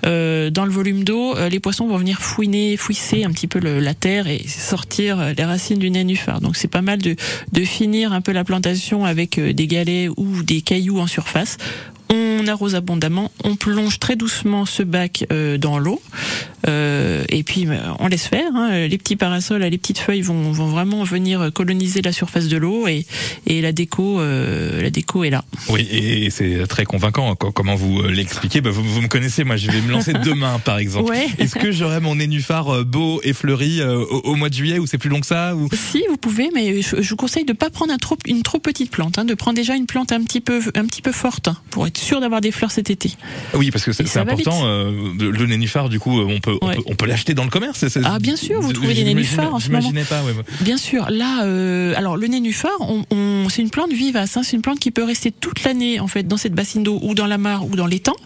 [0.06, 3.58] euh, dans le volume d'eau, euh, les poissons vont venir fouiner, fouisser un petit peu
[3.58, 6.40] la terre et sortir euh, les racines du nénuphar.
[6.40, 7.16] Donc c'est pas mal de,
[7.64, 11.58] finir un peu la plantation avec des galets ou des cailloux en surface.
[12.12, 16.00] On arrose abondamment, on plonge très doucement ce bac euh, dans l'eau,
[16.66, 18.50] euh, et puis euh, on laisse faire.
[18.54, 18.86] hein.
[18.88, 22.88] Les petits parasols, les petites feuilles vont, vont vraiment venir coloniser la surface de l'eau,
[22.88, 23.06] et,
[23.46, 25.44] et la déco, euh, la déco est là.
[25.68, 27.34] Oui, et c'est très convaincant.
[27.36, 30.12] Co- Comment vous euh, l'expliquez bah, vous, vous me connaissez, moi je vais me lancer
[30.24, 31.10] demain par exemple.
[31.10, 31.28] Ouais.
[31.38, 34.78] Est-ce que j'aurai mon nénuphar euh, beau et fleuri euh, au, au mois de juillet
[34.78, 35.68] ou c'est plus long que ça ou...
[35.72, 38.58] Si vous pouvez, mais je, je vous conseille de pas prendre un trop, une trop
[38.58, 41.48] petite plante, hein, de prendre déjà une plante un petit peu, un petit peu forte
[41.48, 43.12] hein, pour être sûr d'avoir des fleurs cet été.
[43.54, 44.60] Oui, parce que c'est important.
[44.64, 47.50] euh, le, nénuphar, du coup, euh, on peut, on peut, on peut l'acheter dans le
[47.50, 47.78] commerce.
[47.78, 49.80] c'est- c'est- Ah, bien sûr, vous trouvez des nénuphars en ce moment.
[49.80, 50.32] J'imaginais pas, ouais.
[50.60, 54.56] Bien sûr, là, euh, alors le nénuphar, on, on- c'est une plante vivace, hein, c'est
[54.56, 57.26] une plante qui peut rester toute l'année en fait dans cette bassine d'eau ou dans
[57.26, 58.16] la mare ou dans l'étang,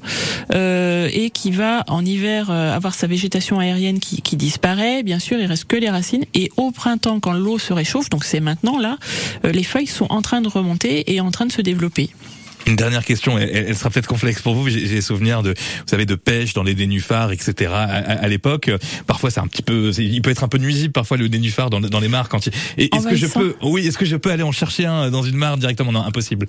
[0.54, 5.02] euh, et qui va en hiver euh, avoir sa végétation aérienne qui, qui disparaît.
[5.02, 8.24] Bien sûr, il reste que les racines, et au printemps, quand l'eau se réchauffe, donc
[8.24, 8.98] c'est maintenant là,
[9.44, 12.10] euh, les feuilles sont en train de remonter et en train de se développer.
[12.66, 14.68] Une dernière question, elle, elle sera peut-être complexe pour vous.
[14.68, 17.70] J'ai souvenirs de, vous savez, de pêche dans les nénuphars, etc.
[17.74, 18.70] À, à- à l'époque,
[19.07, 21.81] parfois c'est un petit peu, il peut être un peu nuisible parfois le nénuphar dans,
[21.81, 22.53] dans les mares quand il.
[22.79, 25.22] et Est-ce que je peux, oui, est-ce que je peux aller en chercher un dans
[25.22, 25.92] une mare directement?
[25.92, 26.46] Non, impossible.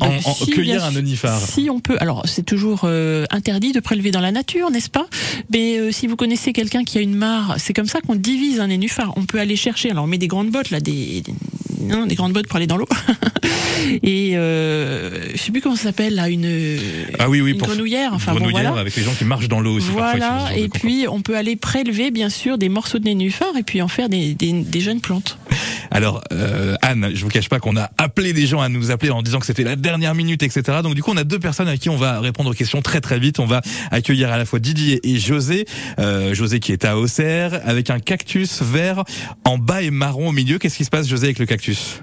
[0.00, 1.40] En, Bah, en- si, cueillir un nénuphar.
[1.40, 5.06] Si on peut, alors c'est toujours euh, interdit de prélever dans la nature, n'est-ce pas?
[5.52, 8.60] Mais euh, si vous connaissez quelqu'un qui a une mare, c'est comme ça qu'on divise
[8.60, 9.12] un nénuphar.
[9.16, 9.90] On peut aller chercher.
[9.90, 11.34] Alors on met des grandes bottes là, des, des,
[11.80, 12.88] non, des grandes bottes pour aller dans l'eau.
[14.02, 16.78] Et euh, je sais plus comment ça s'appelle là, une,
[17.18, 18.12] Ah oui, oui, une pour grenouillère.
[18.12, 18.80] Enfin bon, grenouillère voilà.
[18.80, 19.88] avec les gens qui marchent dans l'eau aussi.
[19.90, 23.82] Voilà, et puis on peut aller prélever bien sûr des morceaux de nénuphar et puis
[23.82, 25.38] en faire des, des, des jeunes plantes.
[25.90, 29.10] Alors, euh, Anne, je vous cache pas qu'on a appelé des gens à nous appeler
[29.10, 30.78] en disant que c'était la dernière minute, etc.
[30.82, 33.00] Donc du coup, on a deux personnes à qui on va répondre aux questions très
[33.00, 33.40] très vite.
[33.40, 35.64] On va accueillir à la fois Didier et José.
[35.98, 39.04] Euh, José qui est à Auxerre avec un cactus vert
[39.44, 40.58] en bas et marron au milieu.
[40.58, 42.02] Qu'est-ce qui se passe, José, avec le cactus?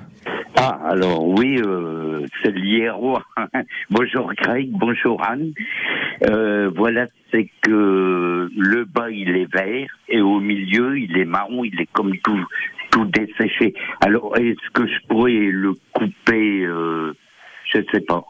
[0.60, 3.20] Ah, alors oui, euh, c'est le hiéro.
[3.92, 5.52] bonjour Greg, bonjour Anne.
[6.28, 11.64] Euh, voilà, c'est que le bas il est vert et au milieu il est marron,
[11.64, 12.44] il est comme tout
[13.06, 13.74] desséché.
[14.02, 17.14] Alors est-ce que je pourrais le couper euh,
[17.74, 18.26] Je sais pas.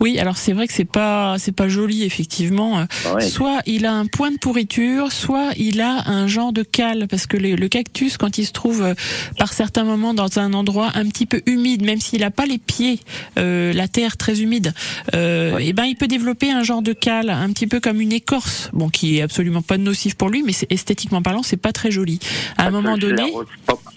[0.00, 2.86] Oui, alors c'est vrai que c'est pas c'est pas joli effectivement.
[3.14, 3.22] Ouais.
[3.28, 7.26] Soit il a un point de pourriture, soit il a un genre de cale parce
[7.26, 8.94] que le, le cactus quand il se trouve euh,
[9.38, 12.58] par certains moments dans un endroit un petit peu humide, même s'il a pas les
[12.58, 13.00] pieds,
[13.38, 14.72] euh, la terre très humide,
[15.14, 18.12] euh, et ben il peut développer un genre de cale, un petit peu comme une
[18.12, 21.72] écorce, bon qui est absolument pas nocif pour lui, mais c'est- esthétiquement parlant c'est pas
[21.72, 22.18] très joli.
[22.58, 23.32] À un moment je donné.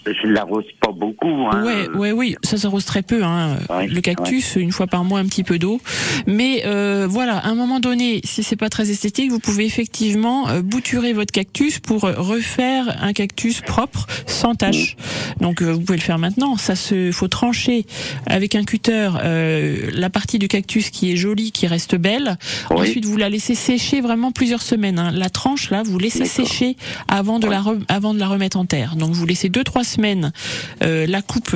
[0.06, 1.46] je l'arrose pas beaucoup.
[1.50, 1.64] Hein.
[1.64, 3.24] Ouais, ouais, oui, ça s'arrose très peu.
[3.24, 3.56] Hein.
[3.88, 5.80] le cactus, une fois par mois, un petit peu d'eau.
[6.26, 10.48] Mais euh, voilà, à un moment donné, si c'est pas très esthétique, vous pouvez effectivement
[10.48, 14.96] euh, bouturer votre cactus pour euh, refaire un cactus propre, sans tache.
[15.40, 16.56] Donc euh, vous pouvez le faire maintenant.
[16.56, 17.86] Ça se, faut trancher
[18.26, 22.38] avec un cutter euh, la partie du cactus qui est jolie, qui reste belle.
[22.70, 24.98] Ensuite, vous la laissez sécher vraiment plusieurs semaines.
[24.98, 25.10] hein.
[25.12, 26.76] La tranche là, vous laissez sécher
[27.08, 28.96] avant de la re- avant de la remettre en terre.
[28.96, 30.32] Donc vous laissez deux trois semaines
[30.82, 31.54] euh, la coupe,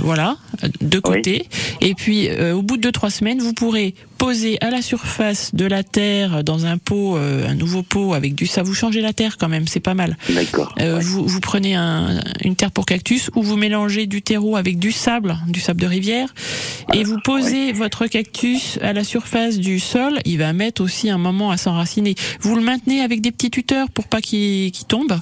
[0.00, 0.36] voilà,
[0.80, 1.46] de côté.
[1.80, 5.54] Et puis euh, au bout de deux trois semaines, vous pourrez poser à la surface
[5.54, 8.62] de la terre dans un pot, euh, un nouveau pot avec du ça.
[8.62, 10.16] Vous changez la terre quand même, c'est pas mal.
[10.28, 10.74] D'accord.
[10.80, 14.78] Euh, vous, vous prenez un, une terre pour cactus ou vous mélangez du terreau avec
[14.78, 16.34] du sable, du sable de rivière,
[16.92, 20.18] et vous posez votre cactus à la surface du sol.
[20.24, 22.14] Il va mettre aussi un moment à s'enraciner.
[22.40, 25.12] Vous le maintenez avec des petits tuteurs pour pas qu'il qu'il tombe.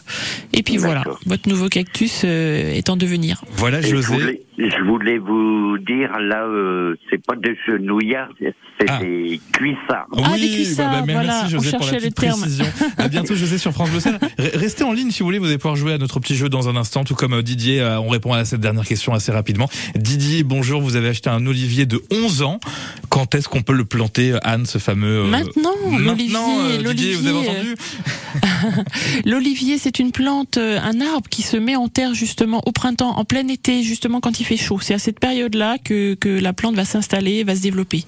[0.52, 3.42] Et puis voilà, votre nouveau cactus euh, est en devenir.
[3.56, 9.40] Voilà, Je voulais, je voulais vous dire, là, euh, c'est pas des genouillards, c'est des
[9.52, 10.06] cuissards.
[10.16, 12.40] Ah, des cuissards, bah, bah, voilà, merci on José pour la cherchait petite le terme.
[12.40, 12.66] précision.
[12.98, 14.00] À bientôt José sur France Bleu
[14.38, 16.68] Restez en ligne si vous voulez, vous allez pouvoir jouer à notre petit jeu dans
[16.68, 19.68] un instant, tout comme euh, Didier, euh, on répond à cette dernière question assez rapidement.
[19.94, 22.60] Didier, bonjour, vous avez acheté un olivier de 11 ans.
[23.08, 25.20] Quand est-ce qu'on peut le planter, euh, Anne, ce fameux...
[25.20, 28.82] euh, Maintenant, l'olivier, Maintenant, euh, Didier, vous avez l'olivier, entendu
[29.24, 33.24] L'olivier, c'est une plante, un arbre qui se met en terre justement au printemps, en
[33.24, 34.78] plein été, justement quand il fait chaud.
[34.80, 38.04] C'est à cette période-là que, que la plante va s'installer, va se développer.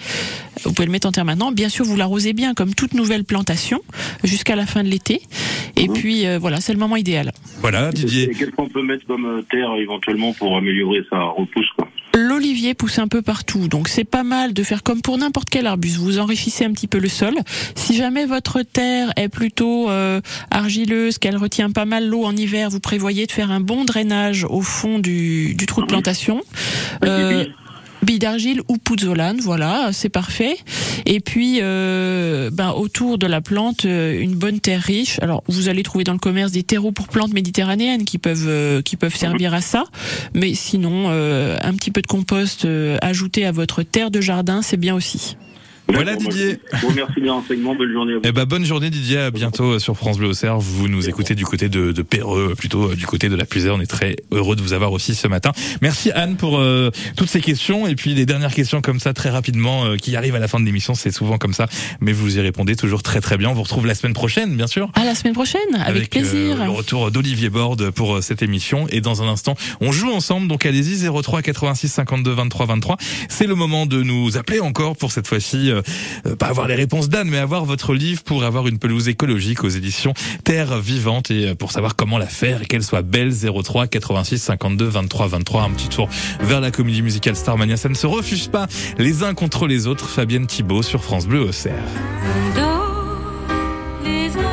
[0.68, 1.50] Vous pouvez le mettre en terre maintenant.
[1.50, 3.80] Bien sûr, vous l'arrosez bien comme toute nouvelle plantation
[4.22, 5.22] jusqu'à la fin de l'été.
[5.76, 7.32] Et puis euh, voilà, c'est le moment idéal.
[7.62, 11.88] Voilà, Et qu'est-ce qu'on peut mettre comme euh, terre éventuellement pour améliorer sa repousse quoi?
[12.14, 15.66] L'olivier pousse un peu partout, donc c'est pas mal de faire comme pour n'importe quel
[15.66, 15.96] arbuste.
[15.96, 17.34] Vous enrichissez un petit peu le sol.
[17.74, 22.70] Si jamais votre terre est plutôt euh, argileuse, qu'elle retient pas mal l'eau en hiver,
[22.70, 26.42] vous prévoyez de faire un bon drainage au fond du, du trou de plantation.
[27.04, 27.44] Euh,
[28.03, 30.57] billes d'argile ou pouzzolane, voilà, c'est parfait.
[31.07, 35.18] Et puis, euh, ben, autour de la plante, euh, une bonne terre riche.
[35.20, 38.82] Alors, vous allez trouver dans le commerce des terreaux pour plantes méditerranéennes qui peuvent euh,
[38.82, 39.84] qui peuvent servir à ça.
[40.34, 42.66] Mais sinon, euh, un petit peu de compost
[43.03, 45.36] ajouté à votre terre de jardin, c'est bien aussi.
[45.93, 46.59] Voilà Didier.
[46.72, 48.22] Je vous remercie des renseignements, bonne journée à vous.
[48.24, 50.59] Eh ben bonne journée Didier, à bientôt euh, sur France Bleu Auxerre.
[50.59, 53.70] Vous nous écoutez du côté de, de Perreux, plutôt euh, du côté de la Puisée.
[53.70, 55.53] On est très heureux de vous avoir aussi ce matin.
[55.80, 59.30] Merci Anne pour euh, toutes ces questions et puis les dernières questions comme ça très
[59.30, 60.95] rapidement euh, qui arrivent à la fin de l'émission.
[60.95, 61.66] C'est souvent comme ça,
[62.01, 63.51] mais vous y répondez toujours très très bien.
[63.51, 64.91] On vous retrouve la semaine prochaine, bien sûr.
[64.95, 66.64] À la semaine prochaine, avec, euh, plaisir.
[66.64, 70.49] le retour d'Olivier Borde pour euh, cette émission et dans un instant on joue ensemble
[70.49, 72.97] donc allez-y 03 86 52 23 23
[73.28, 75.70] c'est le moment de nous appeler encore pour cette fois-ci
[76.26, 79.64] euh, pas avoir les réponses d'Anne mais avoir votre livre pour avoir une pelouse écologique
[79.64, 80.14] aux éditions
[80.45, 83.33] Terre Vivante et euh, pour savoir comment la faire et qu'elle soit belle.
[83.33, 86.09] 03 86 52 23 23 un petit tour
[86.41, 87.76] vers la comédie musicale Starmania.
[87.76, 88.66] Ça ne se refuse pas.
[88.99, 90.09] Les uns contre les autres.
[90.09, 91.70] Fabienne Thibault sur France Bleu uns
[92.55, 94.47] contre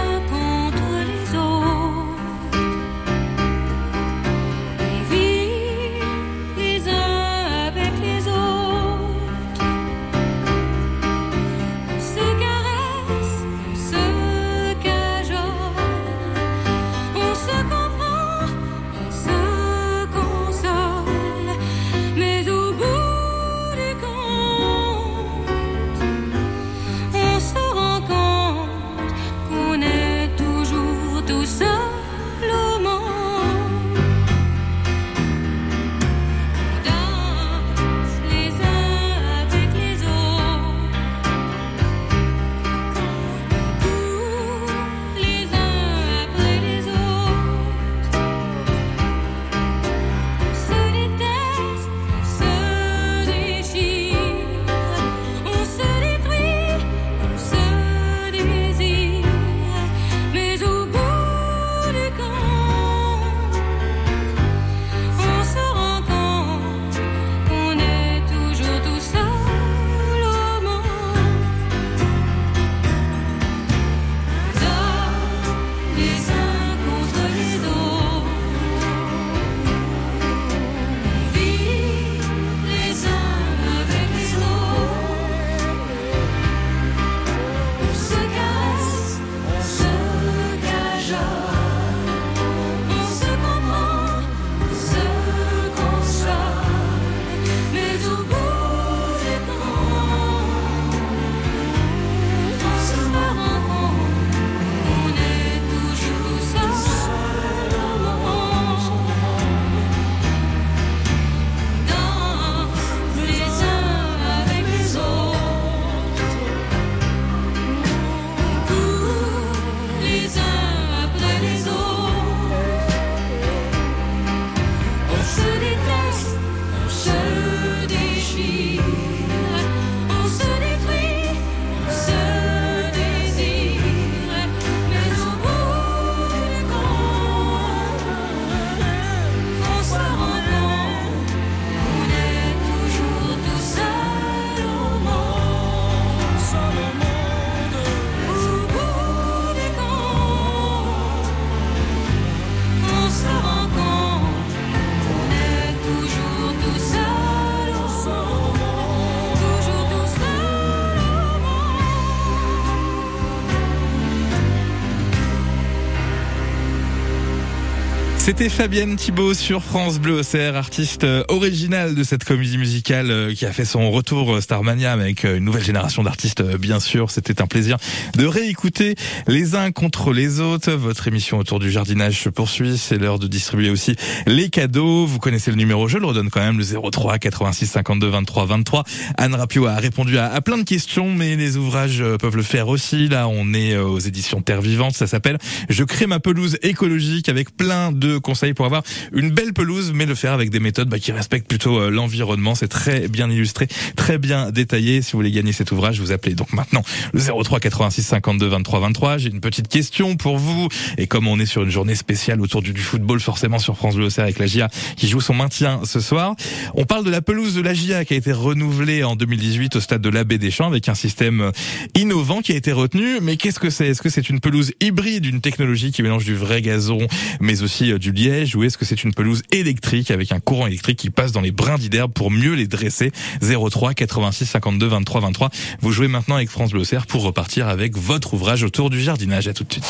[168.26, 173.36] C'était Fabienne Thibault sur France Bleu Auxerre, artiste euh, originale de cette comédie musicale euh,
[173.36, 177.12] qui a fait son retour euh, Starmania avec une nouvelle génération d'artistes bien sûr.
[177.12, 177.78] C'était un plaisir
[178.18, 178.96] de réécouter
[179.28, 180.72] les uns contre les autres.
[180.72, 182.80] Votre émission autour du jardinage se poursuit.
[182.80, 183.96] C'est l'heure de distribuer aussi
[184.26, 185.06] les cadeaux.
[185.06, 188.84] Vous connaissez le numéro, je le redonne quand même, le 03 86 52 23 23.
[189.20, 192.70] Anne Rapio a répondu à, à plein de questions, mais les ouvrages peuvent le faire
[192.70, 193.08] aussi.
[193.08, 194.96] Là, on est aux éditions Terre Vivante.
[194.96, 195.38] Ça s'appelle
[195.70, 200.06] Je crée ma pelouse écologique avec plein de conseils pour avoir une belle pelouse, mais
[200.06, 202.56] le faire avec des méthodes bah, qui respectent plutôt euh, l'environnement.
[202.56, 205.02] C'est très bien illustré, très bien détaillé.
[205.02, 208.80] Si vous voulez gagner cet ouvrage, vous appelez donc maintenant le 03 86 52 23
[208.80, 209.18] 23.
[209.18, 210.68] J'ai une petite question pour vous.
[210.98, 213.96] Et comme on est sur une journée spéciale autour du, du football, forcément sur France
[213.96, 216.36] Bleu avec la GIA qui joue son maintien ce soir,
[216.76, 219.80] on parle de la pelouse de la GIA qui a été renouvelée en 2018 au
[219.80, 221.52] stade de l'Abbé des Champs avec un système euh,
[221.96, 223.20] innovant qui a été retenu.
[223.22, 223.88] Mais qu'est-ce que c'est?
[223.88, 227.08] Est-ce que c'est une pelouse hybride, une technologie qui mélange du vrai gazon,
[227.40, 230.68] mais aussi euh, du liège, ou est-ce que c'est une pelouse électrique avec un courant
[230.68, 233.12] électrique qui passe dans les brindilles d'herbe pour mieux les dresser?
[233.42, 235.50] 03 86 52 23 23.
[235.82, 239.48] Vous jouez maintenant avec France Bleu pour repartir avec votre ouvrage autour du jardinage.
[239.48, 239.86] À tout de suite.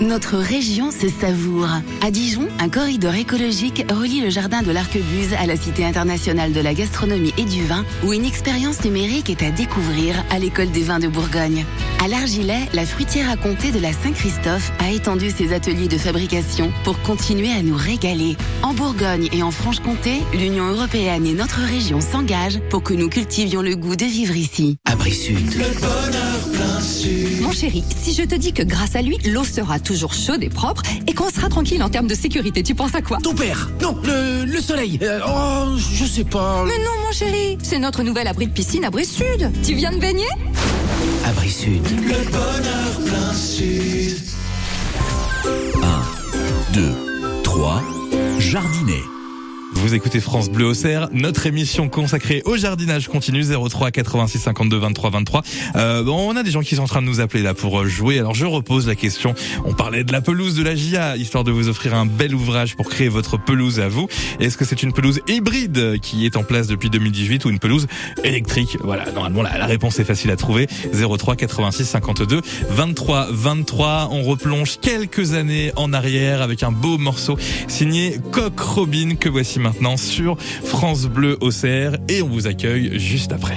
[0.00, 1.68] Notre région se savoure.
[2.00, 6.60] À Dijon, un corridor écologique relie le jardin de l'Arquebuse à la Cité internationale de
[6.62, 10.84] la gastronomie et du vin, où une expérience numérique est à découvrir à l'école des
[10.84, 11.66] vins de Bourgogne.
[12.02, 16.72] À l'Argilet, la fruitière à comté de la Saint-Christophe a étendu ses ateliers de fabrication
[16.82, 18.38] pour continuer à nous régaler.
[18.62, 23.60] En Bourgogne et en Franche-Comté, l'Union européenne et notre région s'engagent pour que nous cultivions
[23.60, 24.78] le goût de vivre ici.
[25.10, 25.60] Sud.
[27.42, 30.48] Mon chéri, si je te dis que grâce à lui, l'eau sera toujours chaude et
[30.48, 33.18] propre et qu'on sera tranquille en termes de sécurité, tu penses à quoi?
[33.22, 34.98] Ton père Non, le, le soleil.
[35.02, 36.64] Euh, oh, je sais pas.
[36.66, 39.50] Mais non, mon chéri, c'est notre nouvel abri de piscine Abri Sud.
[39.62, 40.24] Tu viens de baigner?
[41.26, 41.82] Abri Sud.
[42.02, 44.16] Le bonheur plein sud.
[46.72, 46.82] 2,
[47.42, 47.82] 3,
[48.38, 49.02] jardiner.
[49.80, 55.08] Vous écoutez France Bleu Auxerre, notre émission consacrée au jardinage continue 03 86 52 23
[55.08, 55.42] 23.
[55.76, 57.80] Euh, bon, on a des gens qui sont en train de nous appeler là pour
[57.80, 58.18] euh, jouer.
[58.18, 59.34] Alors je repose la question.
[59.64, 62.76] On parlait de la pelouse de la GIA, histoire de vous offrir un bel ouvrage
[62.76, 64.06] pour créer votre pelouse à vous.
[64.38, 67.86] Est-ce que c'est une pelouse hybride qui est en place depuis 2018 ou une pelouse
[68.22, 68.76] électrique?
[68.84, 70.66] Voilà, normalement la, la réponse est facile à trouver.
[70.92, 74.08] 03 86 52 23 23.
[74.12, 79.58] On replonge quelques années en arrière avec un beau morceau signé Coq Robin que voici
[79.58, 83.56] maintenant sur France Bleu Auxerre et on vous accueille juste après.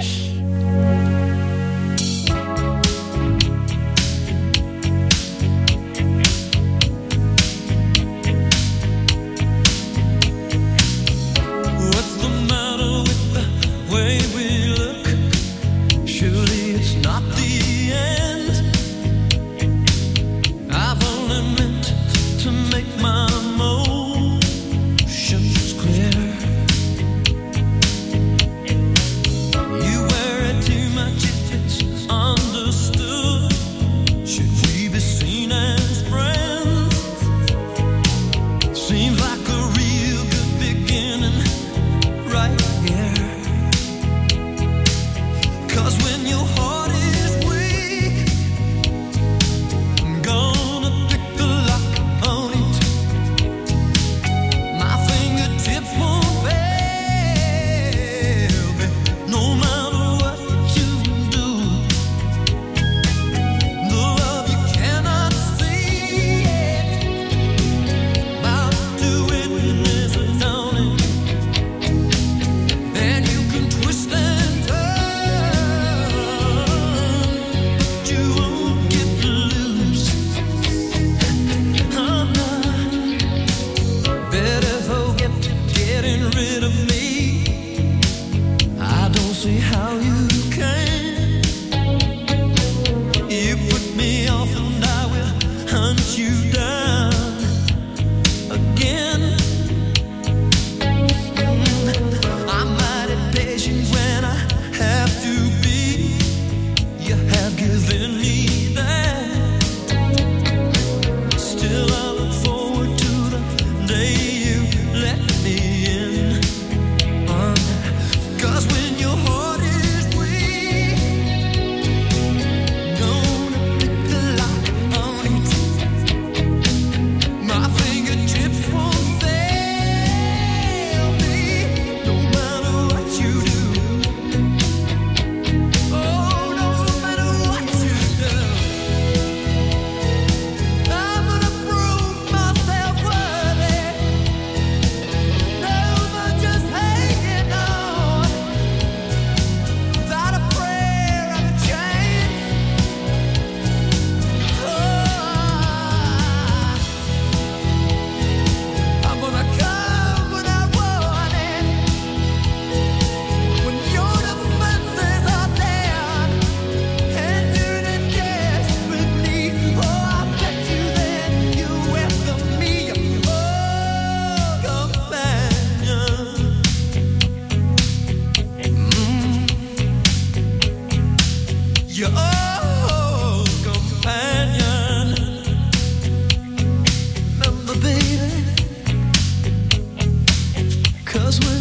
[191.14, 191.53] Cause we're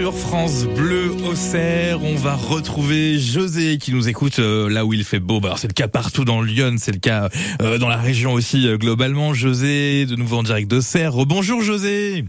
[0.00, 2.02] sur France Bleu Auxerre.
[2.02, 5.40] On va retrouver José qui nous écoute euh, là où il fait beau.
[5.40, 7.28] Bah, c'est le cas partout dans Lyon, c'est le cas
[7.60, 9.34] euh, dans la région aussi euh, globalement.
[9.34, 11.12] José, de nouveau en direct d'Auxerre.
[11.26, 12.24] Bonjour José.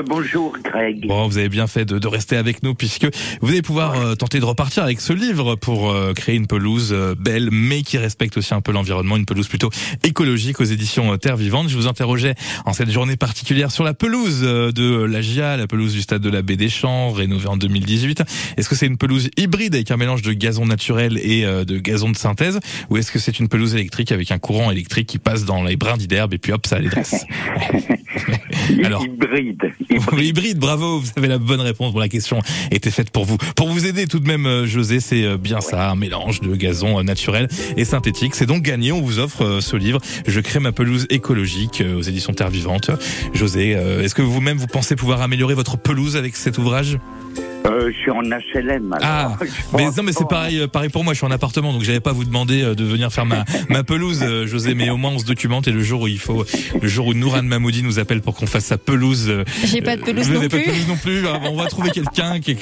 [0.00, 1.06] Bonjour Greg.
[1.06, 3.06] Bon, vous avez bien fait de, de rester avec nous puisque
[3.42, 6.92] vous allez pouvoir euh, tenter de repartir avec ce livre pour euh, créer une pelouse
[6.92, 9.70] euh, belle mais qui respecte aussi un peu l'environnement, une pelouse plutôt
[10.02, 11.68] écologique aux éditions Terre Vivante.
[11.68, 12.34] Je vous interrogeais
[12.64, 16.30] en cette journée particulière sur la pelouse de la GIA, la pelouse du stade de
[16.30, 18.22] la Baie des Champs, rénovée en 2018.
[18.56, 22.10] Est-ce que c'est une pelouse hybride avec un mélange de gazon naturel et de gazon
[22.10, 25.44] de synthèse ou est-ce que c'est une pelouse électrique avec un courant électrique qui passe
[25.44, 27.26] dans les brindilles d'herbe et puis hop, ça les dresse
[28.84, 29.62] Alors, hybride.
[30.18, 31.92] Hybride, bravo, vous avez la bonne réponse.
[31.92, 33.36] Bon, la question était faite pour vous.
[33.56, 36.54] Pour vous aider tout de même, euh, José, c'est euh, bien ça, un mélange de
[36.54, 38.34] gazon euh, naturel et synthétique.
[38.34, 40.00] C'est donc gagné, on vous offre ce livre.
[40.26, 42.90] Je crée ma pelouse écologique aux éditions Terre Vivante.
[43.34, 46.98] José, est-ce que vous-même vous pensez pouvoir améliorer votre pelouse avec cet ouvrage?
[47.66, 48.92] Euh, je suis en HLM.
[48.92, 48.98] alors.
[49.02, 49.36] Ah,
[49.76, 51.12] mais non, mais c'est pareil, euh, pareil pour moi.
[51.12, 53.84] Je suis en appartement, donc j'allais pas vous demander euh, de venir faire ma ma
[53.84, 54.74] pelouse, euh, José.
[54.74, 56.44] Mais au moins on se documente et le jour où il faut,
[56.80, 59.26] le jour où Nouran Mamoudi nous appelle pour qu'on fasse sa pelouse.
[59.28, 60.72] euh, J'ai pas de pelouse vous non n'avez pas de plus.
[60.72, 61.24] pelouse non plus.
[61.28, 62.56] Ah, On va trouver quelqu'un qui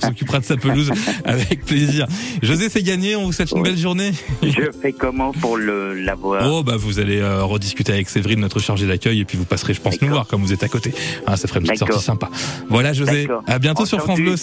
[0.00, 0.92] s'occupera de sa pelouse
[1.24, 2.06] avec plaisir.
[2.42, 3.16] José, c'est gagné.
[3.16, 4.12] On vous souhaite une belle journée.
[4.42, 8.60] Je fais comment pour le l'avoir Oh bah vous allez euh, rediscuter avec Séverine, notre
[8.60, 10.94] chargée d'accueil, et puis vous passerez, je pense, nous voir comme vous êtes à côté.
[11.26, 12.30] Ah, ça ferait une petite sortie sympa.
[12.68, 13.26] Voilà, José.
[13.46, 14.20] À bientôt sur France.
[14.20, 14.36] Bleu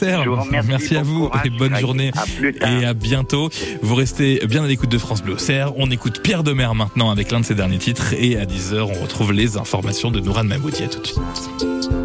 [0.67, 2.11] Merci à vous courage, et bonne journée.
[2.61, 2.71] À.
[2.71, 3.49] Et à bientôt.
[3.81, 5.73] Vous restez bien à l'écoute de France Bleu Auxerre.
[5.77, 9.01] On écoute Pierre Demer maintenant avec l'un de ses derniers titres et à 10h on
[9.01, 10.83] retrouve les informations de Nouran Mamoudi.
[10.83, 12.00] À tout de suite.